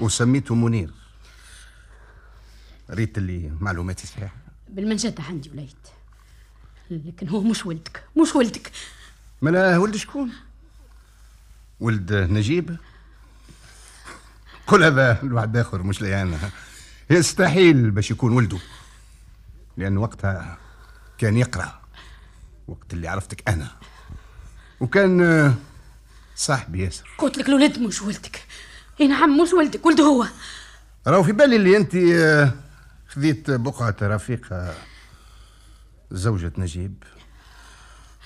وسميته 0.00 0.54
منير. 0.54 0.90
ريت 2.90 3.18
اللي 3.18 3.52
معلوماتي 3.60 4.06
صحيحة. 4.06 4.34
بالمنجد 4.68 5.20
عندي 5.20 5.50
وليد. 5.50 5.76
لكن 6.90 7.28
هو 7.28 7.42
مش 7.42 7.66
ولدك. 7.66 8.04
مش 8.22 8.34
ولدك. 8.34 8.72
ملا 9.42 9.78
ولد 9.78 9.96
شكون؟ 9.96 10.32
ولد 11.80 12.12
نجيب. 12.12 12.76
كل 14.66 14.84
هذا 14.84 15.22
الواحد 15.22 15.56
آخر 15.56 15.82
مش 15.82 16.02
ليانا 16.02 16.50
يستحيل 17.10 17.90
باش 17.90 18.10
يكون 18.10 18.32
ولده. 18.32 18.58
لأن 19.80 19.98
وقتها 19.98 20.58
كان 21.18 21.36
يقرأ. 21.36 21.80
وقت 22.68 22.92
اللي 22.92 23.08
عرفتك 23.08 23.48
أنا. 23.48 23.68
وكان 24.80 25.54
صاحبي 26.36 26.84
ياسر. 26.84 27.08
قلت 27.18 27.38
لك 27.38 27.48
الولد 27.48 27.78
مش 27.78 28.02
ولدك. 28.02 28.46
اي 29.00 29.08
نعم 29.08 29.40
مش 29.40 29.52
ولدك 29.52 29.86
ولده 29.86 30.04
هو. 30.04 30.26
راهو 31.06 31.22
في 31.22 31.32
بالي 31.32 31.56
اللي 31.56 31.76
أنت 31.76 31.92
خذيت 33.08 33.50
بقعة 33.50 33.96
رفيقة 34.02 34.74
زوجة 36.10 36.52
نجيب. 36.58 37.02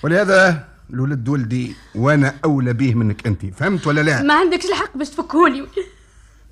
ولهذا 0.03 0.67
الولد 0.89 1.29
ولدي 1.29 1.75
وأنا 1.95 2.35
أولى 2.45 2.73
به 2.73 2.95
منك 2.95 3.27
أنت. 3.27 3.45
فهمت 3.45 3.87
ولا 3.87 4.01
لا؟ 4.01 4.21
ما 4.21 4.33
عندكش 4.33 4.65
الحق 4.65 4.97
باش 4.97 5.09
تفكهولي. 5.09 5.67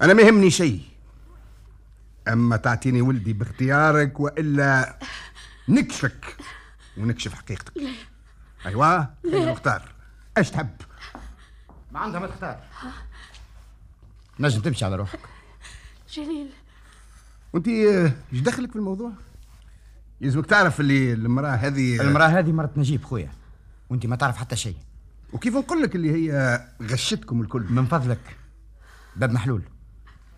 أنا 0.01 0.13
ما 0.13 0.21
يهمني 0.21 0.51
شيء. 0.51 0.81
أما 2.27 2.57
تعطيني 2.57 3.01
ولدي 3.01 3.33
باختيارك 3.33 4.19
وإلا 4.19 4.99
نكشفك 5.69 6.38
ونكشف 6.97 7.33
حقيقتك. 7.33 7.73
ايوا 8.65 9.03
خلينا 9.23 9.51
نختار 9.51 9.91
إيش 10.38 10.49
تحب؟ 10.51 10.69
ما 11.91 11.99
عندها 11.99 12.19
ما 12.19 12.27
تختار. 12.27 12.59
نجم 14.39 14.62
تمشي 14.62 14.86
على 14.86 14.95
روحك. 14.95 15.19
جليل. 16.13 16.49
وانت 17.53 17.67
إيش 17.67 18.41
دخلك 18.41 18.69
في 18.69 18.75
الموضوع؟ 18.75 19.12
يلزمك 20.21 20.45
تعرف 20.45 20.79
اللي 20.79 21.13
المرأة 21.13 21.55
هذه 21.55 22.01
المرأة 22.01 22.27
هذه 22.27 22.51
مرت 22.51 22.77
نجيب 22.77 23.03
خويا 23.03 23.31
وانت 23.89 24.05
ما 24.05 24.15
تعرف 24.15 24.38
حتى 24.38 24.55
شيء. 24.55 24.77
وكيف 25.33 25.55
نقول 25.55 25.81
لك 25.81 25.95
اللي 25.95 26.12
هي 26.12 26.62
غشتكم 26.81 27.41
الكل؟ 27.41 27.63
من 27.69 27.86
فضلك 27.86 28.38
باب 29.15 29.31
محلول. 29.31 29.63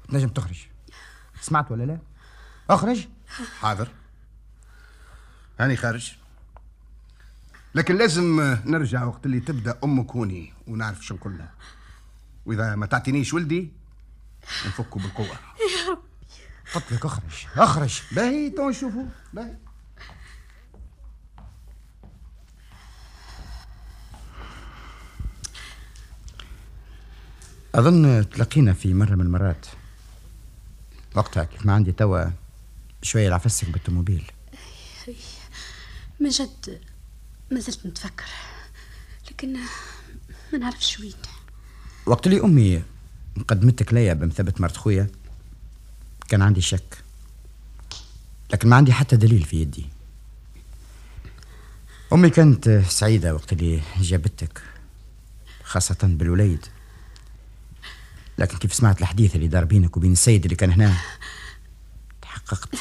تنجم 0.10 0.30
تخرج. 0.30 0.68
سمعت 1.42 1.72
ولا 1.72 1.84
لا؟ 1.84 2.00
أخرج. 2.70 3.08
حاضر. 3.60 3.88
هاني 5.60 5.76
خارج. 5.76 6.12
لكن 7.76 7.98
لازم 7.98 8.42
نرجع 8.66 9.04
وقت 9.04 9.26
اللي 9.26 9.40
تبدأ 9.40 9.80
أمك 9.84 10.12
هوني 10.12 10.54
ونعرف 10.68 11.06
شو 11.06 11.16
نقول 11.16 11.38
لها 11.38 11.54
وإذا 12.46 12.76
ما 12.76 12.86
تعطينيش 12.86 13.34
ولدي 13.34 13.72
نفكوا 14.68 15.02
بالقوة. 15.02 15.28
يا 15.28 15.92
رب 15.92 16.00
قلت 16.76 16.94
لك 16.94 17.06
أخرج. 17.06 17.46
أخرج. 17.56 18.02
باهي 18.12 18.50
تو 18.50 18.70
نشوفوا 18.70 19.06
باهي. 19.34 19.58
أظن 27.76 28.30
تلاقينا 28.30 28.74
في 28.74 28.94
مرة 28.94 29.16
من 29.16 29.22
المرات. 29.22 29.66
وقتها 31.16 31.44
كيف 31.44 31.66
ما 31.66 31.74
عندي 31.74 31.92
توا 31.92 32.26
شوية 33.02 33.28
العفسك 33.28 33.70
بالطوموبيل. 33.70 34.32
من 36.20 36.30
جد 36.30 36.82
ما 37.52 37.60
زلت 37.60 37.86
نتفكر 37.86 38.26
لكن 39.32 39.54
ما 40.54 40.60
نعرفش 40.60 41.00
وين 41.00 41.14
وقت 42.06 42.28
اللي 42.28 42.42
أمي 42.42 42.84
قدمتك 43.48 43.94
ليا 43.94 44.14
بمثابة 44.14 44.54
مرت 44.60 44.78
خويا 44.78 45.08
كان 46.30 46.42
عندي 46.42 46.62
شك 46.62 46.98
لكن 48.54 48.70
ما 48.70 48.76
عندي 48.76 48.94
حتى 48.94 49.16
دليل 49.16 49.44
في 49.44 49.62
يدي. 49.62 49.86
أمي 52.14 52.30
كانت 52.30 52.70
سعيدة 52.88 53.34
وقت 53.34 53.54
اللي 53.54 53.82
جابتك 54.00 54.62
خاصة 55.64 55.98
بالوليد. 56.04 56.66
لكن 58.38 58.58
كيف 58.58 58.74
سمعت 58.74 59.02
الحديث 59.02 59.36
اللي 59.36 59.48
دار 59.48 59.66
بينك 59.66 59.98
وبين 59.98 60.12
السيد 60.12 60.44
اللي 60.44 60.56
كان 60.56 60.72
هنا؟ 60.72 60.98
تحققت. 62.22 62.76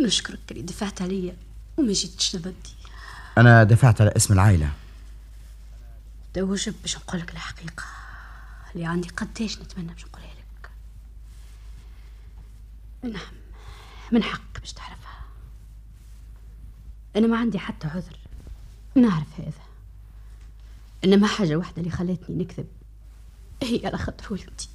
نشكرك 0.00 0.40
اللي 0.50 0.62
دفعت 0.62 1.02
عليا 1.02 1.36
وما 1.76 1.92
جيتش 1.92 2.36
ضدي 2.36 2.76
أنا 3.38 3.64
دفعت 3.64 4.00
على 4.00 4.12
اسم 4.16 4.34
العائلة. 4.34 4.72
ده 6.34 6.42
وجب 6.42 6.74
باش 6.82 6.96
نقول 6.96 7.20
لك 7.20 7.32
الحقيقة؟ 7.32 7.84
اللي 8.74 8.86
عندي 8.86 9.08
قديش 9.08 9.58
نتمنى 9.58 9.92
باش 9.92 10.04
نقولها 10.04 10.28
لك. 10.28 10.70
نعم 13.02 13.32
من 14.12 14.22
حقك 14.22 14.60
باش 14.60 14.72
تعرفها. 14.72 15.24
أنا 17.16 17.26
ما 17.26 17.38
عندي 17.38 17.58
حتى 17.58 17.86
عذر. 17.86 18.18
نعرف 18.94 19.40
هذا. 19.40 19.66
إنما 21.04 21.26
حاجة 21.26 21.56
واحدة 21.56 21.78
اللي 21.78 21.90
خلتني 21.90 22.44
نكذب. 22.44 22.66
هي 23.62 23.86
على 23.86 23.98
خاطر 23.98 24.32
ولدي. 24.32 24.68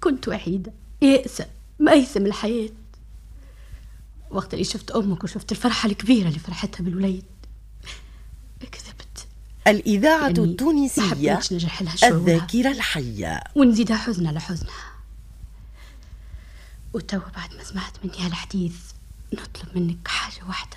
كنت 0.00 0.28
وحيدة 0.28 0.72
يائسة 1.02 1.46
ميسة 1.80 2.20
من 2.20 2.26
الحياة. 2.26 2.70
وقت 4.30 4.54
اللي 4.54 4.64
شفت 4.64 4.90
أمك 4.90 5.24
وشفت 5.24 5.52
الفرحة 5.52 5.88
الكبيرة 5.88 6.28
اللي 6.28 6.38
فرحتها 6.38 6.84
بالوليد 6.84 7.24
كذبت 8.60 9.26
الإذاعة 9.66 10.28
التونسية. 10.28 11.40
الذاكرة 12.04 12.70
الحية. 12.70 13.42
ونزيدها 13.54 13.96
حزن 13.96 14.26
على 14.26 14.40
حزنها 14.40 14.92
وتوا 16.92 17.28
بعد 17.36 17.54
ما 17.54 17.64
سمعت 17.64 17.92
مني 18.04 18.26
هالحديث 18.26 18.76
نطلب 19.32 19.78
منك 19.78 20.08
حاجة 20.08 20.44
واحدة. 20.48 20.76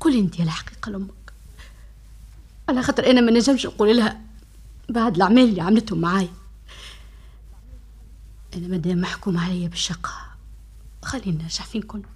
قولي 0.00 0.20
أنت 0.20 0.40
الحقيقة 0.40 0.90
لأمك. 0.90 1.32
على 2.68 2.82
خاطر 2.82 3.10
أنا 3.10 3.20
ما 3.20 3.30
نجمش 3.30 3.66
نقول 3.66 3.96
لها 3.96 4.20
بعد 4.90 5.16
الأعمال 5.16 5.48
اللي 5.48 5.60
عملتهم 5.60 6.00
معايا 6.00 6.32
أنا 8.54 8.68
مادام 8.68 9.00
محكوم 9.00 9.38
عليا 9.38 9.68
بالشقة 9.68 10.12
خليني 11.02 11.42
نرجع 11.42 11.64
فين 11.64 11.82
كنت. 11.82 12.06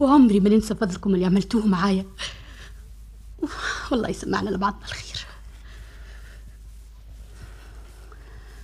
وعمري 0.00 0.40
ما 0.40 0.48
ننسى 0.48 0.74
فضلكم 0.74 1.14
اللي 1.14 1.26
عملتوه 1.26 1.66
معايا. 1.66 2.06
والله 3.90 4.08
يسمعنا 4.08 4.50
لبعضنا 4.50 4.84
الخير. 4.84 5.26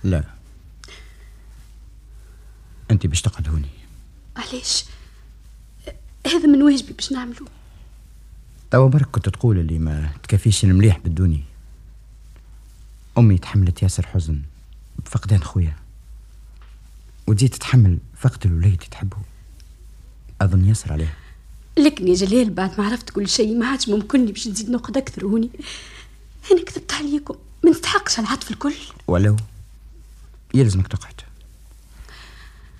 لا. 0.03 0.23
أنت 2.91 3.07
باش 3.07 3.21
تقعد 3.21 3.49
هوني 3.49 3.69
علاش 4.35 4.85
هذا 6.27 6.47
من 6.47 6.61
واجبي 6.61 6.93
باش 6.93 7.11
نعمله 7.11 7.45
توا 8.71 8.89
برك 8.89 9.07
كنت 9.11 9.29
تقول 9.29 9.59
اللي 9.59 9.79
ما 9.79 10.09
تكفيش 10.23 10.63
المليح 10.63 10.97
بالدوني 10.97 11.43
أمي 13.17 13.37
تحملت 13.37 13.83
ياسر 13.83 14.07
حزن. 14.07 14.41
بفقدان 15.05 15.43
خويا. 15.43 15.75
وتزيد 17.27 17.49
تتحمل 17.49 17.97
فقد 18.17 18.45
الوليد 18.45 18.83
تحبه. 18.91 19.17
أظن 20.41 20.65
ياسر 20.65 20.93
عليها 20.93 21.13
لكن 21.77 22.07
يا 22.07 22.13
جلال 22.13 22.49
بعد 22.49 22.79
ما 22.79 22.85
عرفت 22.85 23.09
كل 23.09 23.29
شيء 23.29 23.57
ما 23.57 23.67
عادش 23.67 23.89
ممكن 23.89 24.25
باش 24.25 24.47
نزيد 24.47 24.69
نقعد 24.69 24.97
أكثر. 24.97 25.25
هوني 25.25 25.49
أنا 26.51 26.63
كذبت 26.63 26.93
عليكم. 26.93 27.35
ما 27.63 27.69
نستحقش 27.71 28.19
العطف 28.19 28.51
الكل. 28.51 28.75
ولو 29.07 29.37
يلزمك 30.53 30.87
تقعد. 30.87 31.21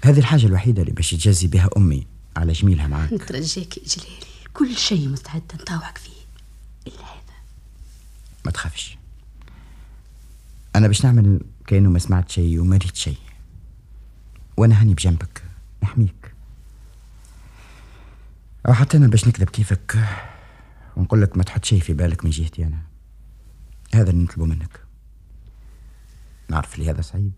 هذه 0.04 0.20
الحاجة 0.20 0.46
الوحيدة 0.46 0.82
اللي 0.82 0.94
باش 0.94 1.12
تجازي 1.12 1.48
بها 1.48 1.70
أمي 1.78 2.08
على 2.38 2.54
جميلها 2.54 2.88
معاك. 2.88 3.14
نترجاك 3.14 3.78
يا 3.78 3.84
جلال. 3.84 4.54
كل 4.54 4.78
شيء 4.78 5.08
مستعد 5.08 5.52
نطاوعك 5.54 5.98
فيه. 5.98 6.12
إلا 6.88 7.04
هذا. 7.04 7.36
ما 8.46 8.52
تخافش. 8.52 8.98
أنا 10.76 10.88
باش 10.88 11.06
نعمل 11.06 11.42
كأنه 11.68 11.90
ما 11.90 12.00
سمعت 12.00 12.32
شيء 12.32 12.60
وما 12.60 12.78
ريت 12.78 12.96
شيء. 12.96 13.18
وأنا 14.58 14.82
هاني 14.82 14.94
بجنبك 14.94 15.44
نحميك. 15.84 16.34
أو 18.68 18.74
حتى 18.74 18.98
أنا 18.98 19.08
باش 19.08 19.28
نكذب 19.28 19.50
كيفك 19.50 19.98
ونقول 20.96 21.22
لك 21.22 21.38
ما 21.38 21.44
تحط 21.44 21.66
شيء 21.66 21.82
في 21.82 21.94
بالك 21.94 22.26
من 22.26 22.32
جهتي 22.32 22.64
أنا. 22.64 22.82
هذا 23.94 24.10
اللي 24.10 24.24
نطلبه 24.24 24.46
منك. 24.46 24.80
نعرف 26.50 26.80
لي 26.80 26.90
هذا 26.92 27.02
صعيب. 27.02 27.32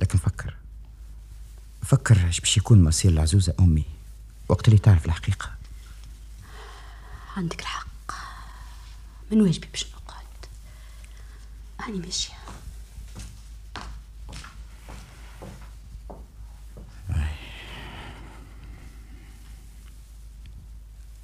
لكن 0.00 0.18
فكر. 0.18 0.56
فكر 1.82 2.26
إيش 2.26 2.40
باش 2.40 2.56
يكون 2.56 2.84
مصير 2.84 3.10
العزوزة 3.10 3.54
أمي. 3.60 3.84
وقت 4.48 4.68
اللي 4.68 4.78
تعرف 4.78 5.06
الحقيقة. 5.06 5.50
عندك 7.36 7.60
الحق. 7.60 7.86
من 9.32 9.40
واجبي 9.40 9.66
باش 9.72 9.86
هاني 11.86 11.98
ماشية 11.98 12.34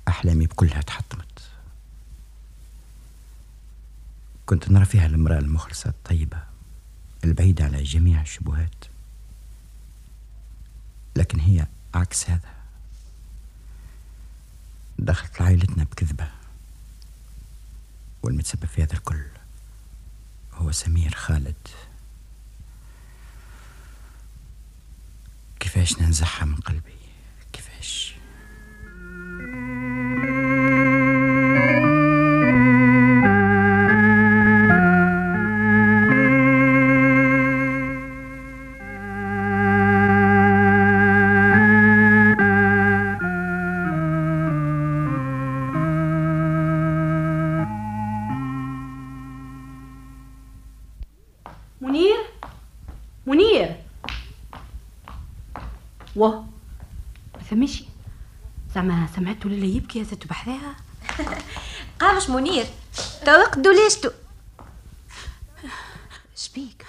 أحلامي 0.08 0.46
بكلها 0.46 0.80
تحطمت. 0.80 1.50
كنت 4.46 4.70
نرى 4.70 4.84
فيها 4.84 5.06
المرأة 5.06 5.38
المخلصة 5.38 5.90
الطيبة 5.90 6.42
البعيدة 7.24 7.64
على 7.64 7.82
جميع 7.82 8.20
الشبهات. 8.20 8.84
لكن 11.16 11.40
هي 11.40 11.66
عكس 11.94 12.30
هذا. 12.30 12.54
دخلت 14.98 15.42
عائلتنا 15.42 15.84
بكذبة 15.84 16.30
والمتسبب 18.22 18.66
في 18.66 18.82
هذا 18.82 18.92
الكل. 18.92 19.37
هو 20.58 20.72
سمير 20.72 21.14
خالد. 21.14 21.68
كيفاش 25.60 25.98
ننزعها 25.98 26.44
من 26.44 26.56
قلبي؟ 26.56 26.98
كيفاش؟ 27.52 28.07
منير؟ 51.80 52.16
منير. 53.26 53.76
واه. 56.16 56.46
ما 57.34 57.42
ثمشي 57.50 57.84
زعما 58.74 59.08
سمعتوا 59.16 59.50
ليلى 59.50 59.76
يبكي 59.76 60.02
هزتو 60.02 60.28
بحذاها. 60.28 60.76
قامش 62.00 62.30
منير. 62.30 62.66
توق 63.26 63.58
ليشتو. 63.58 64.10
شبيك. 66.36 66.86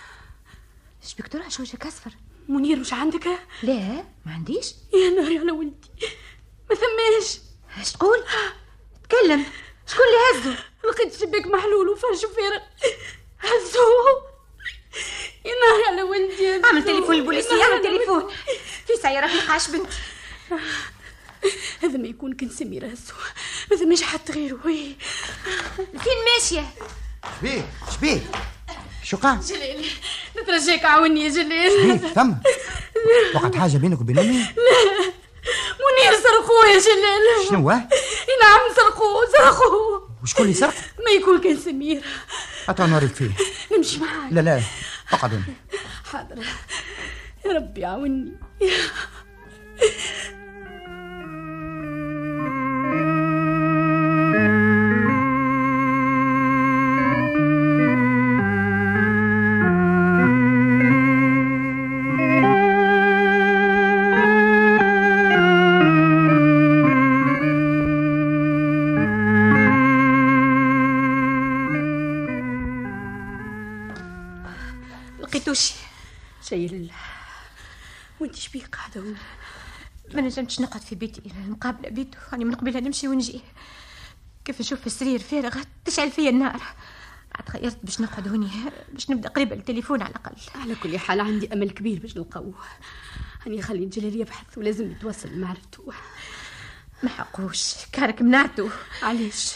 شبيك 1.03 1.27
ترعش 1.27 1.59
وجهك 1.59 1.85
اصفر 1.85 2.11
منير 2.49 2.79
مش 2.79 2.93
عندك؟ 2.93 3.27
لا. 3.63 4.03
ما 4.25 4.33
عنديش. 4.33 4.73
يا 4.93 5.09
نهار 5.09 5.39
على 5.39 5.51
ولدي. 5.51 5.89
ما 6.69 6.75
ثماش. 6.75 7.39
اش 7.81 7.91
تقول 7.91 8.17
تكلم. 9.03 9.45
شكون 9.87 10.05
اللي 10.05 10.41
هزو؟ 10.51 10.61
لقيت 10.89 11.13
شباك 11.13 11.47
محلول 11.47 11.89
وفرش 11.89 12.25
فارغ. 12.25 12.61
هزوه 13.39 14.28
يا 15.45 15.51
ناري 15.51 15.83
على 15.87 16.03
ولدي. 16.03 16.65
اعمل 16.65 16.83
تليفون 16.83 17.15
اعمل 17.15 17.63
على 17.73 17.79
تليفون. 17.83 18.23
في 18.87 18.93
سيارة 19.01 19.27
في 19.27 19.39
قاش 19.47 19.67
بنتي 19.69 19.97
هذا 21.83 21.97
ما 21.97 22.07
يكون 22.07 22.33
كان 22.33 22.49
سميرة 22.49 22.87
هزوه 22.87 23.17
ما 23.71 23.77
ثماش 23.77 24.01
حد 24.03 24.31
غيره 24.31 24.59
وي. 24.65 24.95
فين 25.75 26.17
ماشية؟ 26.33 26.65
شبيه 27.39 27.65
شبيه. 27.95 28.21
شو 29.03 29.17
قام 29.17 29.39
جلال 29.39 29.85
نترجاك 30.41 30.85
عاوني 30.85 31.25
يا 31.25 31.29
شبيه 31.29 31.97
ثم 31.97 32.33
وقعت 33.35 33.55
حاجة 33.55 33.77
بينك 33.77 34.01
وبين 34.01 34.19
أمي؟ 34.19 34.45
منير 35.85 36.19
سرقوه 36.23 36.65
يا 36.67 36.79
جلال 36.79 37.47
شنو 37.49 37.59
هو؟ 37.59 37.69
نعم 38.41 38.59
سرقوه 38.75 39.25
سرقوه 39.37 40.09
وشكون 40.23 40.45
اللي 40.45 40.57
سرق؟ 40.57 40.73
ما 41.05 41.11
يكون 41.11 41.41
كان 41.41 41.57
سمير. 41.59 42.01
أتوا 42.69 42.85
نوريك 42.85 43.13
فيه. 43.15 43.29
نمشي 43.77 43.99
معاك. 43.99 44.31
لا 44.33 44.41
لا. 44.41 44.61
هنا. 45.11 45.41
حاضر. 46.05 46.43
يا 47.45 47.51
ربي 47.51 47.85
عاوني. 47.85 48.31
لقيتوش 75.49 75.73
شيء 76.49 76.71
لله. 76.71 76.93
وانت 78.19 78.35
شبيك 78.35 78.75
قاعدة؟ 78.75 79.01
هنا 79.01 79.15
ما 80.13 80.21
نجمتش 80.21 80.59
نقعد 80.59 80.81
في 80.81 80.95
بيتي. 80.95 81.21
مقابلة 81.47 81.89
بيته 81.89 82.17
راني 82.31 82.45
من 82.45 82.55
قبلها 82.55 82.79
نمشي 82.79 83.07
ونجي. 83.07 83.41
كيف 84.45 84.61
نشوف 84.61 84.87
السرير 84.87 85.19
فارغ 85.19 85.63
تشعل 85.85 86.11
فيا 86.11 86.29
النار. 86.29 86.61
عاد 87.35 87.49
خيرت 87.49 87.77
باش 87.83 88.01
نقعد 88.01 88.27
هوني. 88.27 88.49
باش 88.93 89.09
نبدأ 89.09 89.29
قريبة 89.29 89.55
للتليفون 89.55 90.01
على 90.01 90.11
الأقل. 90.11 90.35
على 90.55 90.75
كل 90.75 90.99
حال 90.99 91.19
عندي 91.19 91.53
أمل 91.53 91.69
كبير 91.69 91.99
باش 91.99 92.17
نلقاوه. 92.17 92.53
هاني 93.45 93.61
خليت 93.61 93.99
جلال 93.99 94.21
يبحث 94.21 94.57
ولازم 94.57 94.91
نتوصل 94.91 95.29
لمعرفته 95.29 95.93
ما 97.03 97.09
حقوش. 97.09 97.73
كارك 97.91 98.21
منعته 98.21 98.69
علاش؟ 99.03 99.53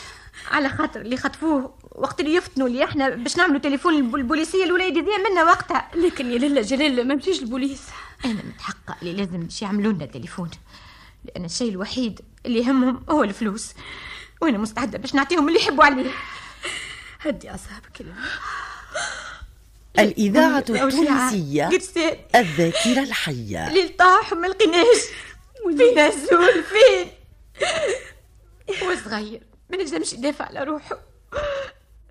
على 0.51 0.69
خاطر 0.69 1.01
اللي 1.01 1.17
خطفوه. 1.17 1.75
وقت 1.95 2.19
اللي 2.19 2.35
يفتنوا 2.35 2.67
اللي 2.67 2.83
إحنا 2.83 3.09
باش 3.09 3.37
نعملوا 3.37 3.59
تليفون 3.59 3.93
للبوليسيه 3.93 4.63
الولاد 4.63 4.97
يضيع 4.97 5.17
منا 5.17 5.43
وقتها. 5.43 5.91
لكن 5.95 6.31
يا 6.31 6.37
لالا 6.37 6.61
جلال 6.61 7.07
ما 7.07 7.15
مشيش 7.15 7.39
البوليس. 7.39 7.81
أنا 8.25 8.41
متحقق 8.43 8.97
اللي 9.01 9.13
لازم 9.13 9.39
باش 9.39 9.61
يعملوا 9.61 9.93
لنا 9.93 10.05
تليفون. 10.05 10.49
لأن 11.25 11.45
الشيء 11.45 11.69
الوحيد 11.69 12.21
اللي 12.45 12.59
يهمهم 12.59 13.03
هو 13.09 13.23
الفلوس. 13.23 13.73
وأنا 14.41 14.57
مستعدة 14.57 14.97
باش 14.97 15.15
نعطيهم 15.15 15.47
اللي 15.47 15.59
يحبوا 15.59 15.83
عليه. 15.83 16.11
هدي 17.19 17.49
اعصابك 17.49 18.05
الإذاعة. 19.99 20.59
التونسية 20.59 21.69
الذاكرة 22.35 23.03
الحية. 23.03 23.67
اللي 23.67 23.87
طاح 23.87 24.33
وما 24.33 24.47
لقيناش 24.47 24.97
فين 25.77 25.99
الزول 25.99 26.63
فين؟ 26.63 27.07
هو 28.83 28.95
صغير. 29.05 29.41
ما 29.69 29.77
نجمش 29.77 30.13
يدافع 30.13 30.45
على 30.45 30.63
روحه. 30.63 31.12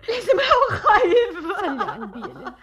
لازم 0.09 0.39
هو 0.39 0.77
خايف. 0.77 1.33
خلي 1.57 1.83
قلبي 1.91 2.19
يا 2.19 2.33
لالا 2.33 2.53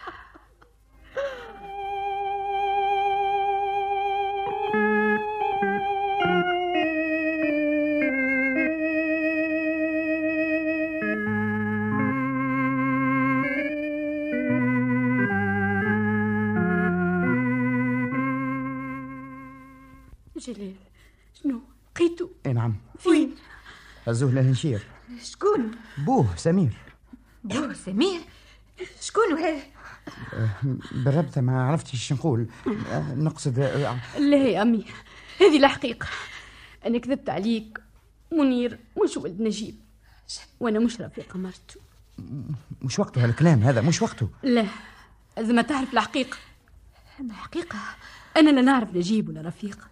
جلال 20.37 20.74
شنو؟ 21.35 21.61
لقيتو؟ 21.96 22.29
اي 22.46 22.53
نعم. 22.53 22.76
فين؟ 22.98 23.35
هزوه 24.07 24.31
للهنشير 24.31 24.81
شكون؟ 25.22 25.70
بوه 25.98 26.37
سمير. 26.37 26.89
بوه 27.44 27.72
سمير. 27.72 28.20
شكون 29.00 29.38
هذا؟ 29.38 29.62
بالربطة 30.92 31.40
ما 31.40 31.62
عرفتش 31.62 32.12
نقول. 32.12 32.46
آه، 32.66 33.14
نقصد 33.14 33.59
آه، 33.59 34.18
لا 34.18 34.37
يا 34.37 34.62
أمي 34.62 34.85
هذه 35.40 35.59
الحقيقة 35.59 36.07
أنا 36.87 36.98
كذبت 36.98 37.31
عليك 37.31 37.81
منير 38.33 38.79
مش 39.05 39.16
ولد 39.16 39.40
نجيب. 39.40 39.74
وأنا 40.61 40.79
مش 40.79 41.00
رفيقة 41.00 41.38
مرته 41.38 41.81
مش 42.83 42.98
وقته 42.98 43.24
هالكلام 43.24 43.59
هذا 43.59 43.81
مش 43.81 44.03
وقته. 44.03 44.29
لا 44.42 44.66
إذا 45.38 45.53
ما 45.53 45.62
تعرف 45.62 45.92
الحقيقة. 45.92 46.37
الحقيقة 47.20 47.79
أنا 48.37 48.50
لا 48.50 48.62
نعرف 48.62 48.96
نجيب 48.96 49.29
ولا 49.29 49.40
رفيقة 49.40 49.88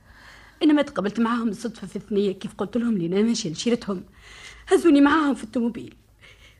إنما 0.62 0.82
تقابلت 0.82 1.20
معاهم 1.20 1.48
الصدفة 1.48 1.86
في 1.86 1.96
الثنية 1.96 2.32
كيف 2.32 2.54
قلت 2.54 2.76
لهم 2.76 2.96
اللي 2.96 3.06
أنا 3.06 3.22
ماشية 3.28 3.50
لشيرتهم. 3.50 4.04
هزوني 4.68 5.00
معاهم 5.00 5.34
في 5.34 5.44
الطوموبيل 5.44 5.94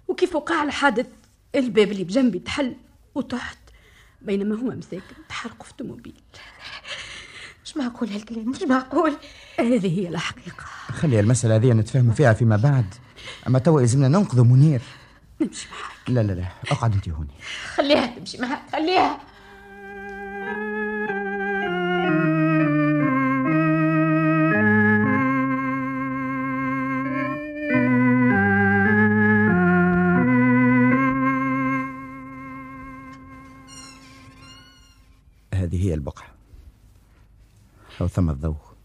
وكيف 0.09 0.35
وقع 0.35 0.63
الحادث 0.63 1.07
الباب 1.55 1.93
اللي 1.93 2.05
بجنبي 2.05 2.39
تحل 2.39 2.77
وطحت 3.15 3.59
بينما 4.23 4.55
هما 4.55 4.75
مساكن 4.75 5.15
تحرقوا 5.29 5.65
في 5.65 5.71
الطوموبيل 5.71 6.15
مش 7.65 7.77
معقول 7.77 8.09
هالكلام 8.09 8.49
مش 8.51 8.63
معقول. 8.63 9.17
هذه 9.59 10.01
هي 10.01 10.09
الحقيقة. 10.09 10.65
خلي 10.93 11.21
المسألة 11.21 11.57
هذه 11.57 11.73
نتفاهموا 11.73 12.15
فيها 12.15 12.33
فيما 12.33 12.57
بعد. 12.57 12.95
أما 13.47 13.59
توا 13.59 13.81
يلزمنا 13.81 14.09
ننقذ 14.09 14.41
منير. 14.43 14.81
نمشي 15.41 15.69
معاك 15.71 16.11
لا 16.11 16.23
لا 16.23 16.33
لا 16.33 16.45
أقعد 16.71 16.93
أنت 16.93 17.09
هوني 17.09 17.31
خليها 17.75 18.07
تمشي 18.07 18.39
معها 18.39 18.63
خليها. 18.73 19.21
أو 38.01 38.09
ثم 38.09 38.31
الضوء. 38.31 38.77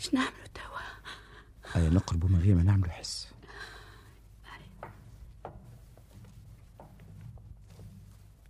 إيش 0.00 0.14
نعملوا 0.14 0.46
توا 0.54 0.80
أي 1.76 1.88
نقرب 1.88 2.30
من 2.30 2.40
غير 2.40 2.54
ما 2.54 2.62
نعملوا 2.62 2.92
حس. 2.92 3.32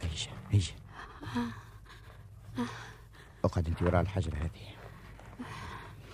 إيش 0.03 0.29
إيش 0.55 0.73
أقعد 3.45 3.69
أنت 3.69 3.83
وراء 3.83 4.01
الحجرة 4.01 4.37
هذه. 4.37 4.77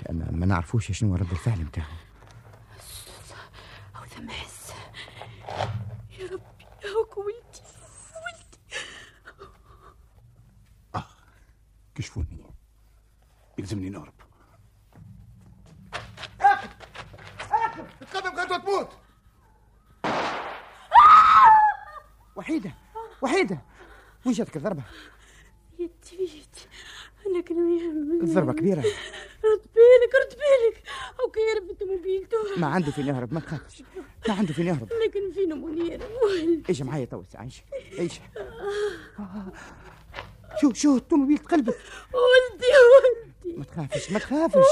لأن 0.02 0.38
ما 0.40 0.46
نعرفوش 0.46 0.92
شنو 0.92 1.14
رد 1.14 1.30
الفعل 1.30 1.58
متاعه 1.64 1.98
أو 3.96 4.04
ثم 4.04 4.30
حس 4.30 4.72
يا 6.10 6.26
ربي 6.26 6.66
هوك 6.96 7.16
ولدي 7.16 7.62
ولدي 8.24 8.58
كشفوني 11.94 12.44
يلزمني 13.58 13.90
نهرب 13.90 14.14
تقدم 18.00 18.40
قد 18.40 18.48
تموت 18.48 18.98
وحيدة 22.36 22.74
وحيدة 23.22 23.60
وين 24.26 24.31
جاتك 24.42 24.56
الضربة؟ 24.56 24.82
يدي 25.78 25.92
يدي 26.12 26.42
أنا 27.26 27.40
كان 27.40 27.78
يهمني. 27.78 28.20
الضربة 28.20 28.52
كبيرة. 28.52 28.80
رد 28.80 29.62
بالك 29.74 30.14
رد 30.22 30.38
بالك. 30.38 30.82
أو 31.20 31.30
كيرب 31.30 31.70
الطوموبيل 31.70 32.26
تو 32.26 32.36
ما 32.56 32.66
عنده 32.66 32.90
فين 32.90 33.06
يهرب 33.06 33.34
ما 33.34 33.40
تخافش 33.40 33.82
ما 34.28 34.34
عنده 34.34 34.52
فين 34.54 34.66
يهرب. 34.66 34.88
لكن 35.06 35.32
فينا 35.32 35.54
منير 35.54 36.00
إيش 36.68 36.82
معايا 36.82 37.04
تو؟ 37.04 37.22
عايش؟ 37.34 37.62
إيش؟ 37.98 38.20
شو 40.60 40.72
شو 40.72 40.96
الطوموبيل 40.96 41.38
تقلبت 41.38 41.76
ولدي 42.12 42.66
ولدي 42.94 43.58
ما 43.58 43.64
تخافش 43.64 44.10
ما 44.10 44.18
تخافش. 44.18 44.66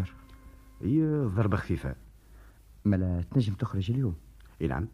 دكتور. 0.00 0.14
هي 0.82 1.24
ضربة 1.26 1.56
خفيفة. 1.56 1.94
ملا 2.84 3.24
تنجم 3.30 3.54
تخرج 3.54 3.90
اليوم. 3.90 4.16
إي 4.60 4.66
نعم. 4.66 4.88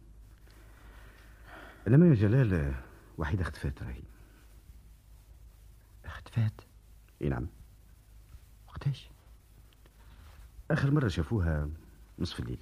انما 1.89 2.07
يا 2.07 2.15
جلال؟ 2.15 2.75
وحيدة 3.19 3.43
اختفت 3.43 3.83
راهي. 3.83 4.03
اختفات 6.05 6.53
إي 7.23 7.29
نعم. 7.29 7.47
وقتاش؟ 8.69 9.11
آخر 10.71 10.91
مرة 10.91 11.09
شافوها 11.09 11.69
نصف 12.19 12.41
الليل. 12.41 12.59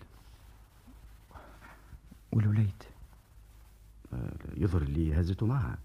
والوليد؟ 2.32 2.82
آه، 4.12 4.32
يظهر 4.57 4.82
اللي 4.82 5.20
هزته 5.20 5.47
معها. 5.47 5.78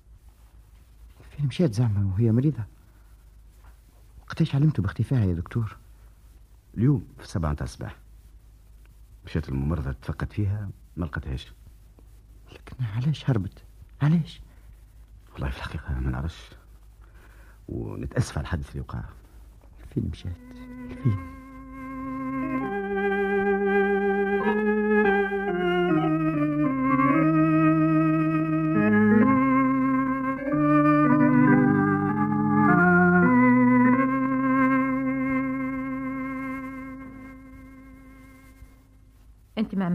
فين 1.37 1.45
مشات 1.45 1.73
زعما 1.73 2.13
وهي 2.13 2.31
مريضة؟ 2.31 2.63
وقتاش 4.21 4.55
علمتوا 4.55 4.83
باختفائها 4.83 5.25
يا 5.25 5.33
دكتور؟ 5.33 5.77
اليوم 6.77 7.07
في 7.19 7.27
سبعة 7.27 7.51
نتاع 7.51 7.63
الصباح 7.65 7.95
مشات 9.25 9.49
الممرضة 9.49 9.91
تفقد 9.91 10.33
فيها 10.33 10.69
ما 10.97 11.05
لقتهاش 11.05 11.51
لكن 12.51 12.85
علاش 12.85 13.29
هربت؟ 13.29 13.63
علاش؟ 14.01 14.41
والله 15.33 15.49
في 15.49 15.57
الحقيقة 15.57 15.99
ما 15.99 16.09
نعرفش. 16.11 16.49
ونتأسف 17.69 18.37
على 18.37 18.43
الحدث 18.45 18.69
اللي 18.69 18.81
وقع. 18.81 19.03
فين 19.93 20.09
مشات؟ 20.11 20.35
فين؟ 21.03 21.40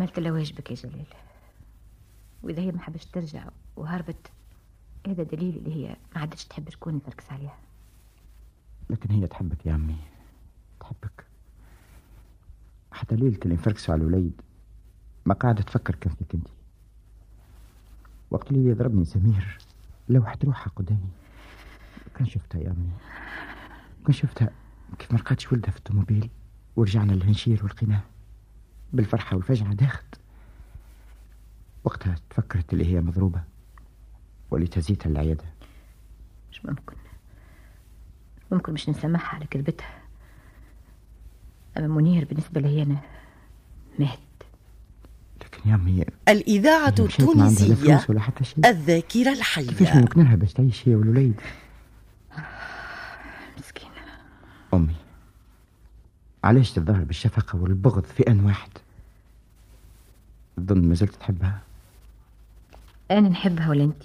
عملت 0.06 0.18
الا 0.18 0.32
واجبك 0.32 0.70
يا 0.70 0.76
جلال 0.76 1.06
وإذا 2.42 2.62
هي 2.62 2.72
ما 2.72 2.80
حبش 2.80 3.04
ترجع 3.06 3.48
وهربت 3.76 4.30
هذا 5.06 5.22
دليل 5.22 5.56
اللي 5.56 5.74
هي 5.74 5.96
ما 6.14 6.20
عادش 6.20 6.44
تحب 6.44 6.70
شكون 6.70 6.96
يفركس 6.96 7.32
عليها. 7.32 7.58
لكن 8.90 9.10
هي 9.10 9.26
تحبك 9.26 9.66
يا 9.66 9.72
عمي 9.72 9.96
تحبك. 10.80 11.26
حتى 12.92 13.16
ليلة 13.16 13.38
اللي 13.42 13.54
انفركسوا 13.54 13.94
على 13.94 14.02
الوليد. 14.02 14.40
ما 15.26 15.34
قاعدة 15.34 15.62
تفكر 15.62 15.94
كان 15.94 16.14
فيك 16.14 16.34
أنت. 16.34 16.48
وقت 18.30 18.50
اللي 18.50 18.70
يضربني 18.70 19.04
سمير 19.04 19.58
لوحت 20.08 20.44
روحها 20.44 20.72
قدامي. 20.76 21.10
كان 22.14 22.26
شفتها 22.26 22.60
يا 22.60 22.70
عمي 22.70 22.90
كان 24.04 24.12
شفتها 24.12 24.50
كيف 24.98 25.12
ما 25.12 25.18
لقاتش 25.18 25.52
ولدها 25.52 25.70
في 25.70 25.78
الطوموبيل 25.78 26.30
ورجعنا 26.76 27.12
للهنشير 27.12 27.64
والقناع. 27.64 28.15
بالفرحة 28.92 29.36
والفجعة 29.36 29.74
داخت 29.74 30.04
وقتها 31.84 32.14
تفكرت 32.30 32.72
اللي 32.72 32.94
هي 32.94 33.00
مضروبة 33.00 33.42
واللي 34.50 34.66
تزيتها 34.66 35.10
العيادة. 35.10 35.44
مش 36.52 36.64
ممكن. 36.64 36.96
مش 38.38 38.52
ممكن 38.52 38.72
مش 38.72 38.88
نسامحها 38.88 39.34
على 39.36 39.46
كذبتها 39.46 39.98
أما 41.76 41.86
منير 41.86 42.24
بالنسبة 42.24 42.60
لي 42.60 42.82
أنا 42.82 42.96
مات. 43.98 44.18
لكن 45.40 45.68
يا 45.70 45.74
عمي 45.74 46.04
الإذاعة 46.28 46.88
التونسية 46.88 47.74
فلوس 47.74 48.10
ولا 48.10 48.20
حتى 48.20 48.44
شيء. 48.44 48.66
الذاكرة 48.66 49.32
كيفاش 49.34 49.38
الحية 49.38 49.98
نمكنها 50.00 50.36
باش 50.36 50.52
تعيش 50.52 50.88
هي 50.88 50.94
والوليد؟ 50.94 51.40
مسكينة. 53.58 53.90
أمي. 54.74 54.94
علاش 56.46 56.70
تظهر 56.72 57.04
بالشفقة 57.04 57.58
والبغض 57.58 58.04
في 58.04 58.22
آن 58.30 58.44
واحد؟ 58.44 58.70
تظن 60.56 60.88
ما 60.88 60.94
زلت 60.94 61.14
تحبها؟ 61.14 61.60
أنا 63.10 63.28
نحبها 63.28 63.70
ولا 63.70 63.84
أنت 63.84 64.02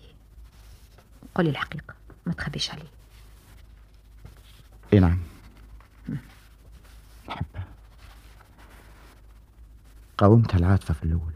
قولي 1.36 1.50
الحقيقة 1.50 1.94
ما 2.26 2.34
تخبيش 2.34 2.72
علي 2.72 2.84
إي 4.94 5.00
نعم. 5.00 5.20
نحبها. 7.30 7.68
قاومتها 10.18 10.58
العاطفة 10.58 10.94
في 10.94 11.04
الأول 11.04 11.34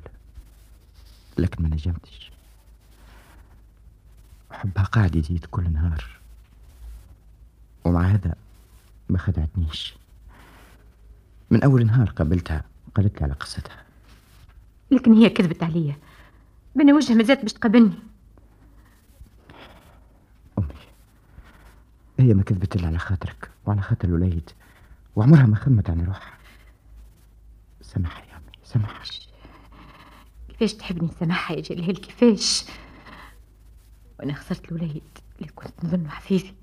لكن 1.38 1.64
ما 1.64 1.70
نجمتش. 1.70 2.32
حبها 4.52 4.84
قاعد 4.84 5.16
يزيد 5.16 5.46
كل 5.46 5.74
نهار. 5.74 6.06
ومع 7.86 8.02
هذا 8.02 8.36
ما 9.10 9.18
خدعتنيش. 9.18 9.94
من 11.52 11.64
أول 11.64 11.86
نهار 11.86 12.10
قابلتها 12.10 12.64
قالت 12.96 13.18
لي 13.18 13.24
على 13.24 13.34
قصتها. 13.34 13.84
لكن 14.92 15.14
هي 15.14 15.30
كذبت 15.30 15.64
عليا. 15.64 15.96
بين 16.76 16.94
وجه 16.94 17.14
مازالت 17.14 17.42
باش 17.42 17.54
تقابلني. 17.54 18.00
هي 22.20 22.34
ما 22.34 22.44
كذبت 22.44 22.76
إلا 22.76 22.88
على 22.88 22.98
خاطرك 22.98 23.50
وعلى 23.66 23.82
خاطر 23.82 24.08
الوليد 24.08 24.50
وعمرها 25.16 25.46
ما 25.46 25.56
خمت 25.56 25.90
عن 25.90 26.06
روحها. 26.06 26.38
سامحها 27.82 28.26
يا 28.26 28.32
أمي 28.38 28.58
سامحها 28.64 29.04
كيفاش 30.50 30.74
تحبني؟ 30.74 31.10
سامحها 31.20 31.58
يا 31.58 31.62
جلال 31.62 32.02
كيفاش؟ 32.02 32.66
وأنا 34.20 34.34
خسرت 34.34 34.72
الوليد 34.72 35.04
اللي 35.40 35.52
كنت 35.56 35.86
نظنه 35.86 36.10
حفيدي 36.10 36.54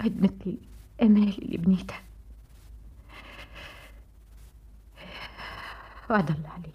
هدمت 0.00 0.46
لي 0.46 0.58
الأمال 1.00 1.42
اللي 1.42 1.56
بنيتها. 1.56 2.00
وعد 6.10 6.30
الله 6.30 6.48
علي 6.50 6.72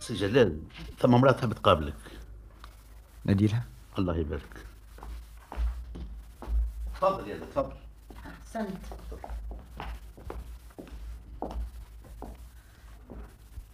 سي 0.00 0.14
جلال 0.14 0.58
ثم 0.98 1.14
امرأة 1.14 1.32
تحب 1.32 1.52
ناديلها 3.28 3.64
الله 3.98 4.16
يبارك. 4.16 4.66
تفضل 6.94 7.28
يا 7.28 7.38
تفضل. 7.38 7.76
أحسنت. 8.26 8.78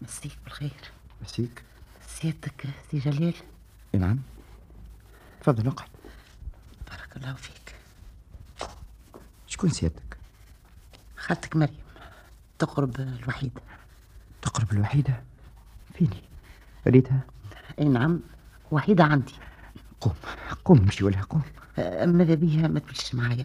مسيك 0.03 0.39
بالخير. 0.45 0.91
مسيك. 1.23 1.63
سيادتك 2.07 2.67
سي 2.91 2.99
جلال 2.99 3.35
إي 3.95 3.99
نعم. 3.99 4.19
تفضل 5.41 5.67
اقعد 5.67 5.89
بارك 6.91 7.17
الله 7.17 7.35
فيك. 7.35 7.75
شكون 9.47 9.71
سيادتك؟ 9.71 10.17
خالتك 11.17 11.57
مريم 11.57 11.85
تقرب 12.59 13.01
الوحيدة. 13.01 13.63
تقرب 14.43 14.73
الوحيدة؟ 14.73 15.23
فيني؟ 15.95 16.23
ريتها؟ 16.87 17.21
إي 17.79 17.85
نعم. 17.85 18.21
وحيدة 18.75 19.05
عندي. 19.05 19.35
قوم 20.01 20.15
قوم 20.65 20.81
مشي 20.81 21.05
ولا 21.05 21.21
قوم 21.21 21.43
أه، 21.79 22.07
ماذا 22.07 22.35
بيها؟ 22.35 22.69
ما 22.69 22.81
تمشيش 22.81 23.15
معايا. 23.15 23.45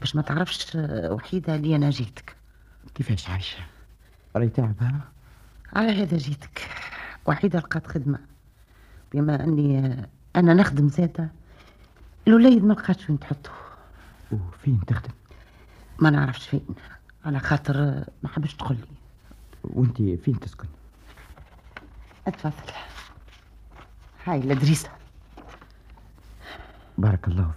باش 0.00 0.16
ما 0.16 0.22
تعرفش 0.22 0.76
أه، 0.76 1.12
وحيدة 1.12 1.54
اللي 1.54 1.76
أنا 1.76 1.90
جيتك. 1.90 2.36
كيفاش 2.94 3.28
عايشة؟ 3.30 3.58
راهي 4.36 4.48
تعبها؟ 4.48 5.00
على 5.72 6.02
هذا 6.02 6.16
جيتك. 6.16 6.68
وحيدة 7.26 7.58
لقات 7.58 7.86
خدمة. 7.86 8.18
بما 9.12 9.44
أني 9.44 9.78
أه، 9.78 10.08
أنا 10.36 10.54
نخدم 10.54 10.88
زادة 10.88 11.28
الوليد 12.28 12.64
ما 12.64 12.72
لقاتش 12.72 13.10
وين 13.10 13.18
تحطه 13.18 13.50
وفين 14.32 14.80
تخدم؟ 14.86 15.12
ما 15.98 16.10
نعرفش 16.10 16.48
فين. 16.48 16.66
على 17.24 17.38
خاطر 17.38 18.04
ما 18.22 18.28
حبش 18.28 18.54
تقول 18.54 18.76
لي. 18.76 18.96
وانت 19.64 19.96
فين 19.96 20.40
تسكن؟ 20.40 20.68
أتفضل. 22.26 22.72
هاي 24.30 24.38
الادريسة 24.38 24.88
بارك 26.98 27.28
الله 27.28 27.50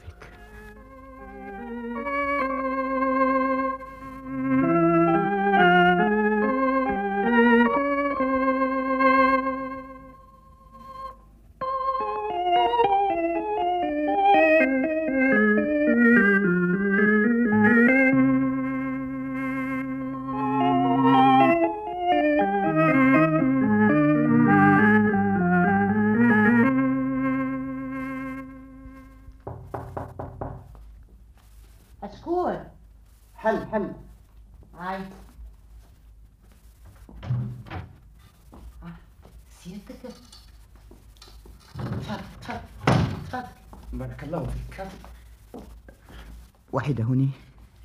وحيدة 46.83 47.03
هوني 47.03 47.29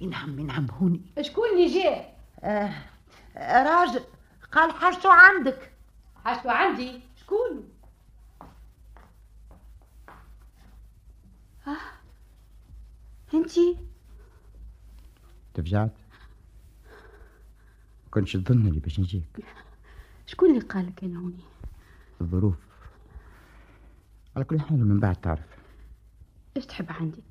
نعم 0.00 0.40
نعم 0.40 0.66
هوني. 0.70 1.00
شكون 1.20 1.48
اللي 1.48 1.82
جاء؟ 1.82 2.18
آه 2.40 2.84
راجل. 3.62 4.04
قال 4.52 4.72
حاجته 4.72 5.12
عندك. 5.12 5.72
حاجته 6.24 6.52
عندي؟ 6.52 7.00
شكون؟ 7.16 7.68
آه. 11.66 11.76
أنتي؟ 13.34 13.78
تفجعت؟ 15.54 15.92
كنتش 18.10 18.32
تظن 18.32 18.66
اللي 18.66 18.80
باش 18.80 19.00
نجيك. 19.00 19.44
شكون 20.26 20.50
اللي 20.50 20.60
قالك 20.60 21.04
أنا 21.04 21.18
هوني؟ 21.18 21.44
الظروف. 22.20 22.56
على 24.36 24.44
كل 24.44 24.60
حال 24.60 24.88
من 24.88 25.00
بعد 25.00 25.16
تعرف. 25.16 25.46
إيش 26.56 26.66
تحب 26.66 26.92
عندي 26.92 27.22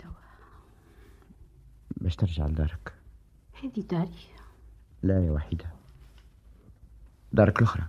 ترجع 2.18 2.48
لدارك؟ 2.48 2.94
هذه 3.64 3.82
داري. 3.82 4.28
لا 5.04 5.26
يا 5.26 5.32
وحيدة. 5.32 5.66
دارك 7.34 7.60
الأخرى. 7.60 7.84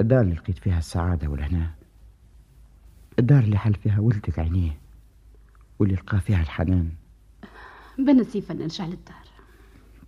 الدار 0.00 0.20
اللي 0.20 0.34
لقيت 0.34 0.58
فيها 0.58 0.78
السعادة 0.78 1.28
والهناء 1.28 1.70
الدار 3.18 3.42
اللي 3.42 3.58
حل 3.58 3.74
فيها 3.74 4.00
ولدك 4.00 4.38
عينيه. 4.38 4.78
واللي 5.78 5.94
لقى 5.94 6.20
فيها 6.20 6.42
الحنان. 6.42 6.92
بنصيفة 7.98 8.54
نرجع 8.54 8.84
للدار. 8.84 9.28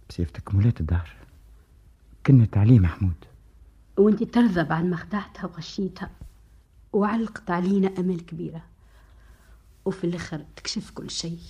بصفتك 0.08 0.54
مولات 0.54 0.80
الدار. 0.80 1.10
كنت 2.26 2.56
عليه 2.56 2.78
محمود. 2.78 3.24
وانتي 3.96 4.24
ترضى 4.24 4.62
بعد 4.62 4.84
ما 4.84 4.96
خدعتها 4.96 5.46
وغشيتها. 5.46 6.10
وعلقت 6.92 7.50
علينا 7.50 7.88
امال 7.98 8.26
كبيرة. 8.26 8.62
وفي 9.84 10.04
الآخر 10.04 10.44
تكشف 10.56 10.90
كل 10.90 11.10
شيء. 11.10 11.40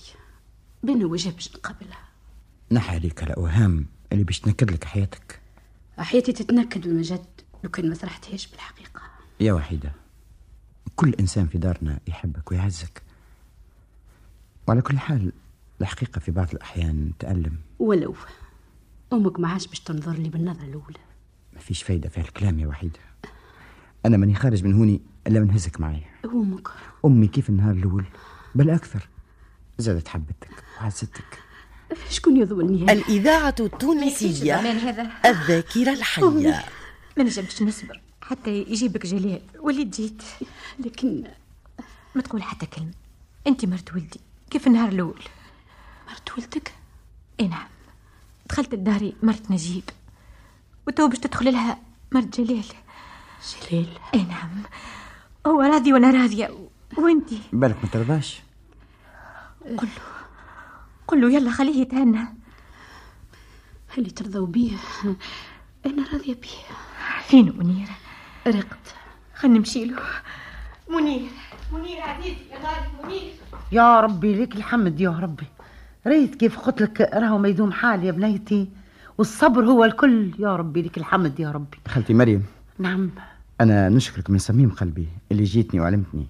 بين 0.82 1.04
وجه 1.04 1.30
باش 1.30 1.56
نقابلها. 1.56 2.08
نحى 2.72 2.94
عليك 2.94 3.22
الأوهام 3.22 3.86
اللي 4.12 4.24
باش 4.24 4.40
تنكد 4.40 4.70
لك 4.70 4.84
حياتك. 4.84 5.40
حياتي 5.98 6.32
تتنكد 6.32 6.80
بالمجد 6.80 7.24
لو 7.64 7.70
كان 7.70 7.88
ما 7.88 7.94
سرحتهاش 7.94 8.46
بالحقيقة. 8.46 9.00
يا 9.40 9.52
وحيدة 9.52 9.92
كل 10.96 11.14
إنسان 11.20 11.46
في 11.46 11.58
دارنا 11.58 12.00
يحبك 12.08 12.50
ويعزك. 12.50 13.02
وعلى 14.68 14.82
كل 14.82 14.98
حال 14.98 15.32
الحقيقة 15.80 16.18
في 16.18 16.30
بعض 16.30 16.48
الأحيان 16.52 17.12
تألم. 17.18 17.56
ولو 17.78 18.14
أمك 19.12 19.40
ما 19.40 19.48
عادش 19.48 19.66
باش 19.66 19.80
تنظر 19.80 20.12
لي 20.12 20.28
بالنظرة 20.28 20.64
الأولى. 20.64 20.98
ما 21.52 21.60
فيش 21.60 21.82
فايدة 21.82 22.08
في 22.08 22.20
هالكلام 22.20 22.58
يا 22.58 22.66
وحيدة. 22.66 23.00
أنا 24.06 24.16
ماني 24.16 24.34
خارج 24.34 24.64
من 24.64 24.74
هوني 24.74 25.00
إلا 25.26 25.40
من 25.40 25.50
هزك 25.50 25.80
معي 25.80 26.02
أمك. 26.24 26.68
أمي 27.04 27.26
كيف 27.28 27.50
النهار 27.50 27.74
الأول؟ 27.74 28.04
بل 28.54 28.70
أكثر. 28.70 29.08
زادت 29.80 30.08
حبتك 30.08 30.64
وعزتك 30.80 31.38
شكون 32.10 32.36
يظنني 32.36 32.84
هذا 32.84 32.92
الإذاعة 32.92 33.54
التونسية 33.60 34.56
هذا. 34.56 35.10
الذاكرة 35.26 35.92
الحية. 35.92 36.64
ما 37.16 37.24
نجمش 37.24 37.62
نصبر. 37.62 38.00
حتى 38.22 38.50
يجيبك 38.50 39.06
جلال 39.06 39.40
وليد 39.60 39.90
جيت. 39.90 40.22
لكن 40.78 41.24
ما 42.14 42.22
تقول 42.22 42.42
حتى 42.42 42.66
كلمة. 42.66 42.92
أنت 43.46 43.64
مرت 43.64 43.92
ولدي. 43.92 44.20
كيف 44.50 44.66
النهار 44.66 44.88
الأول؟ 44.88 45.22
مرت 46.08 46.38
ولدك؟ 46.38 46.72
إي 47.40 47.48
نعم. 47.48 47.68
دخلت 48.50 48.74
لداري 48.74 49.14
مرت 49.22 49.50
نجيب. 49.50 49.84
وتو 50.86 51.08
باش 51.08 51.18
تدخل 51.18 51.52
لها 51.52 51.78
مرت 52.12 52.40
جلال 52.40 52.64
جلال 53.70 53.88
إي 54.14 54.22
نعم. 54.22 54.62
هو 55.46 55.60
راضي 55.60 55.92
وأنا 55.92 56.10
راضية. 56.10 56.50
وأنتي؟ 56.98 57.40
بالك 57.52 57.76
ما 57.84 57.90
ترضاش. 57.92 58.40
قل 59.78 59.86
له. 59.86 60.02
قل 61.08 61.20
له 61.20 61.32
يلا 61.32 61.50
خليه 61.50 61.80
يتهنى. 61.80 62.24
اللي 63.98 64.10
ترضوا 64.10 64.46
بيه 64.46 64.76
أنا 65.86 66.04
راضية 66.12 66.34
بيه 66.34 66.74
فين 67.26 67.58
منير؟ 67.58 67.88
رقت 68.46 68.94
خلينا 69.34 69.58
نمشي 69.58 69.84
له. 69.84 69.96
منير 70.88 71.30
منير 71.72 72.00
عزيزي 72.00 72.36
يا 72.50 72.56
غالي 72.56 73.04
منير. 73.04 73.32
يا 73.72 74.00
ربي 74.00 74.34
لك 74.34 74.56
الحمد 74.56 75.00
يا 75.00 75.10
ربي. 75.10 75.46
ريت 76.06 76.34
كيف 76.34 76.58
قلت 76.58 76.82
لك 76.82 77.00
راهو 77.00 77.38
ما 77.38 77.48
يدوم 77.48 77.72
حال 77.72 78.04
يا 78.04 78.12
بنيتي. 78.12 78.68
والصبر 79.18 79.64
هو 79.64 79.84
الكل 79.84 80.34
يا 80.38 80.56
ربي 80.56 80.82
لك 80.82 80.98
الحمد 80.98 81.40
يا 81.40 81.50
ربي. 81.50 81.78
خالتي 81.88 82.14
مريم. 82.14 82.46
نعم. 82.78 83.10
أنا 83.60 83.88
نشكرك 83.88 84.30
من 84.30 84.38
صميم 84.38 84.70
قلبي 84.70 85.08
اللي 85.32 85.44
جيتني 85.44 85.80
وعلمتني. 85.80 86.26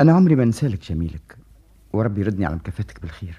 أنا 0.00 0.12
عمري 0.12 0.34
ما 0.34 0.44
نسالك 0.44 0.90
جميلك. 0.90 1.43
وربي 1.94 2.20
يردني 2.20 2.46
على 2.46 2.54
مكافاتك 2.54 3.00
بالخير. 3.00 3.38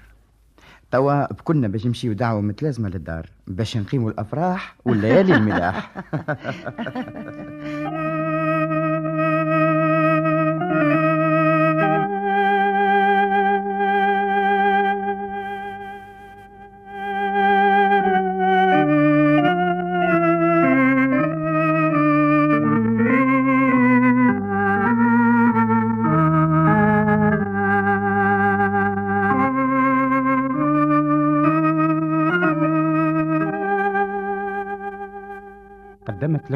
توا 0.90 1.32
بكلنا 1.32 1.68
باش 1.68 1.86
نمشيو 1.86 2.12
دعوة 2.12 2.40
متلازمة 2.40 2.88
للدار 2.88 3.30
باش 3.46 3.76
نقيموا 3.76 4.10
الأفراح 4.10 4.76
والليالي 4.84 5.34
الملاح. 5.34 5.90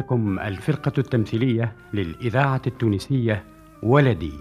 لكم 0.01 0.39
الفرقة 0.39 0.91
التمثيلية 0.97 1.75
للإذاعة 1.93 2.61
التونسية 2.67 3.43
ولدي. 3.83 4.33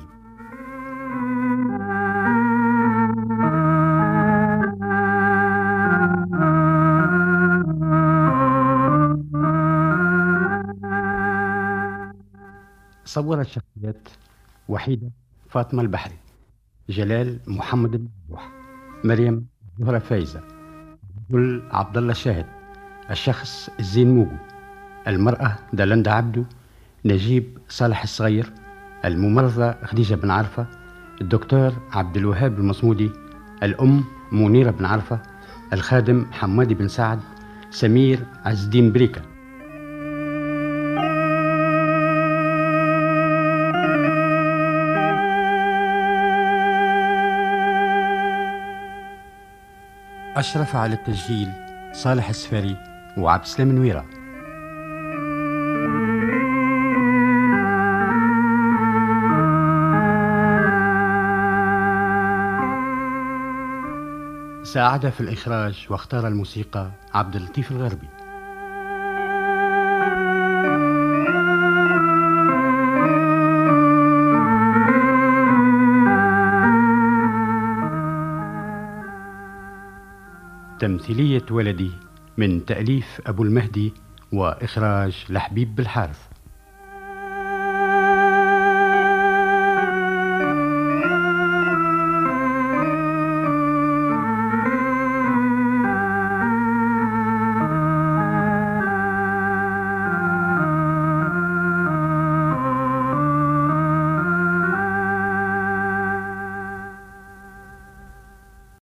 صور 13.04 13.40
الشخصيات 13.40 14.08
وحيدة 14.68 15.11
فاطمة 15.48 15.82
البحري 15.82 16.16
جلال 16.88 17.38
محمد 17.46 17.94
المفتوح 17.94 18.50
مريم 19.04 19.46
زهرة 19.78 19.98
فايزة 19.98 20.40
عبد 21.70 21.96
الله 21.96 22.11
الشاهد 22.11 22.46
الشخص 23.11 23.70
الزين 23.80 24.14
موجو 24.14 24.36
المرأة 25.11 25.58
دلندا 25.72 26.11
عبدو 26.11 26.44
نجيب 27.04 27.58
صالح 27.68 28.02
الصغير 28.02 28.52
الممرضة 29.04 29.74
خديجة 29.84 30.14
بن 30.14 30.30
عرفة 30.30 30.66
الدكتور 31.20 31.72
عبد 31.92 32.16
الوهاب 32.16 32.58
المصمودي 32.58 33.11
الأم 33.62 34.04
منيرة 34.32 34.70
بن 34.70 34.84
عرفة 34.84 35.22
الخادم 35.72 36.26
حمادي 36.32 36.74
بن 36.74 36.88
سعد 36.88 37.20
سمير 37.70 38.26
عز 38.44 38.64
الدين 38.64 38.92
بريكة. 38.92 39.22
أشرف 50.36 50.76
على 50.76 50.94
التسجيل 50.94 51.48
صالح 51.92 52.28
السفاري 52.28 52.76
وعبد 53.18 53.42
السلام 53.42 53.72
نويره 53.72 54.19
ساعد 64.72 65.08
في 65.08 65.20
الإخراج 65.20 65.86
واختار 65.90 66.28
الموسيقى 66.28 66.90
عبد 67.14 67.36
اللطيف 67.36 67.72
الغربي. 67.72 68.08
تمثيلية 80.80 81.46
ولدي 81.50 81.90
من 82.36 82.64
تأليف 82.64 83.20
أبو 83.26 83.42
المهدي 83.42 83.92
وإخراج 84.32 85.24
لحبيب 85.30 85.74
بالحارث 85.74 86.30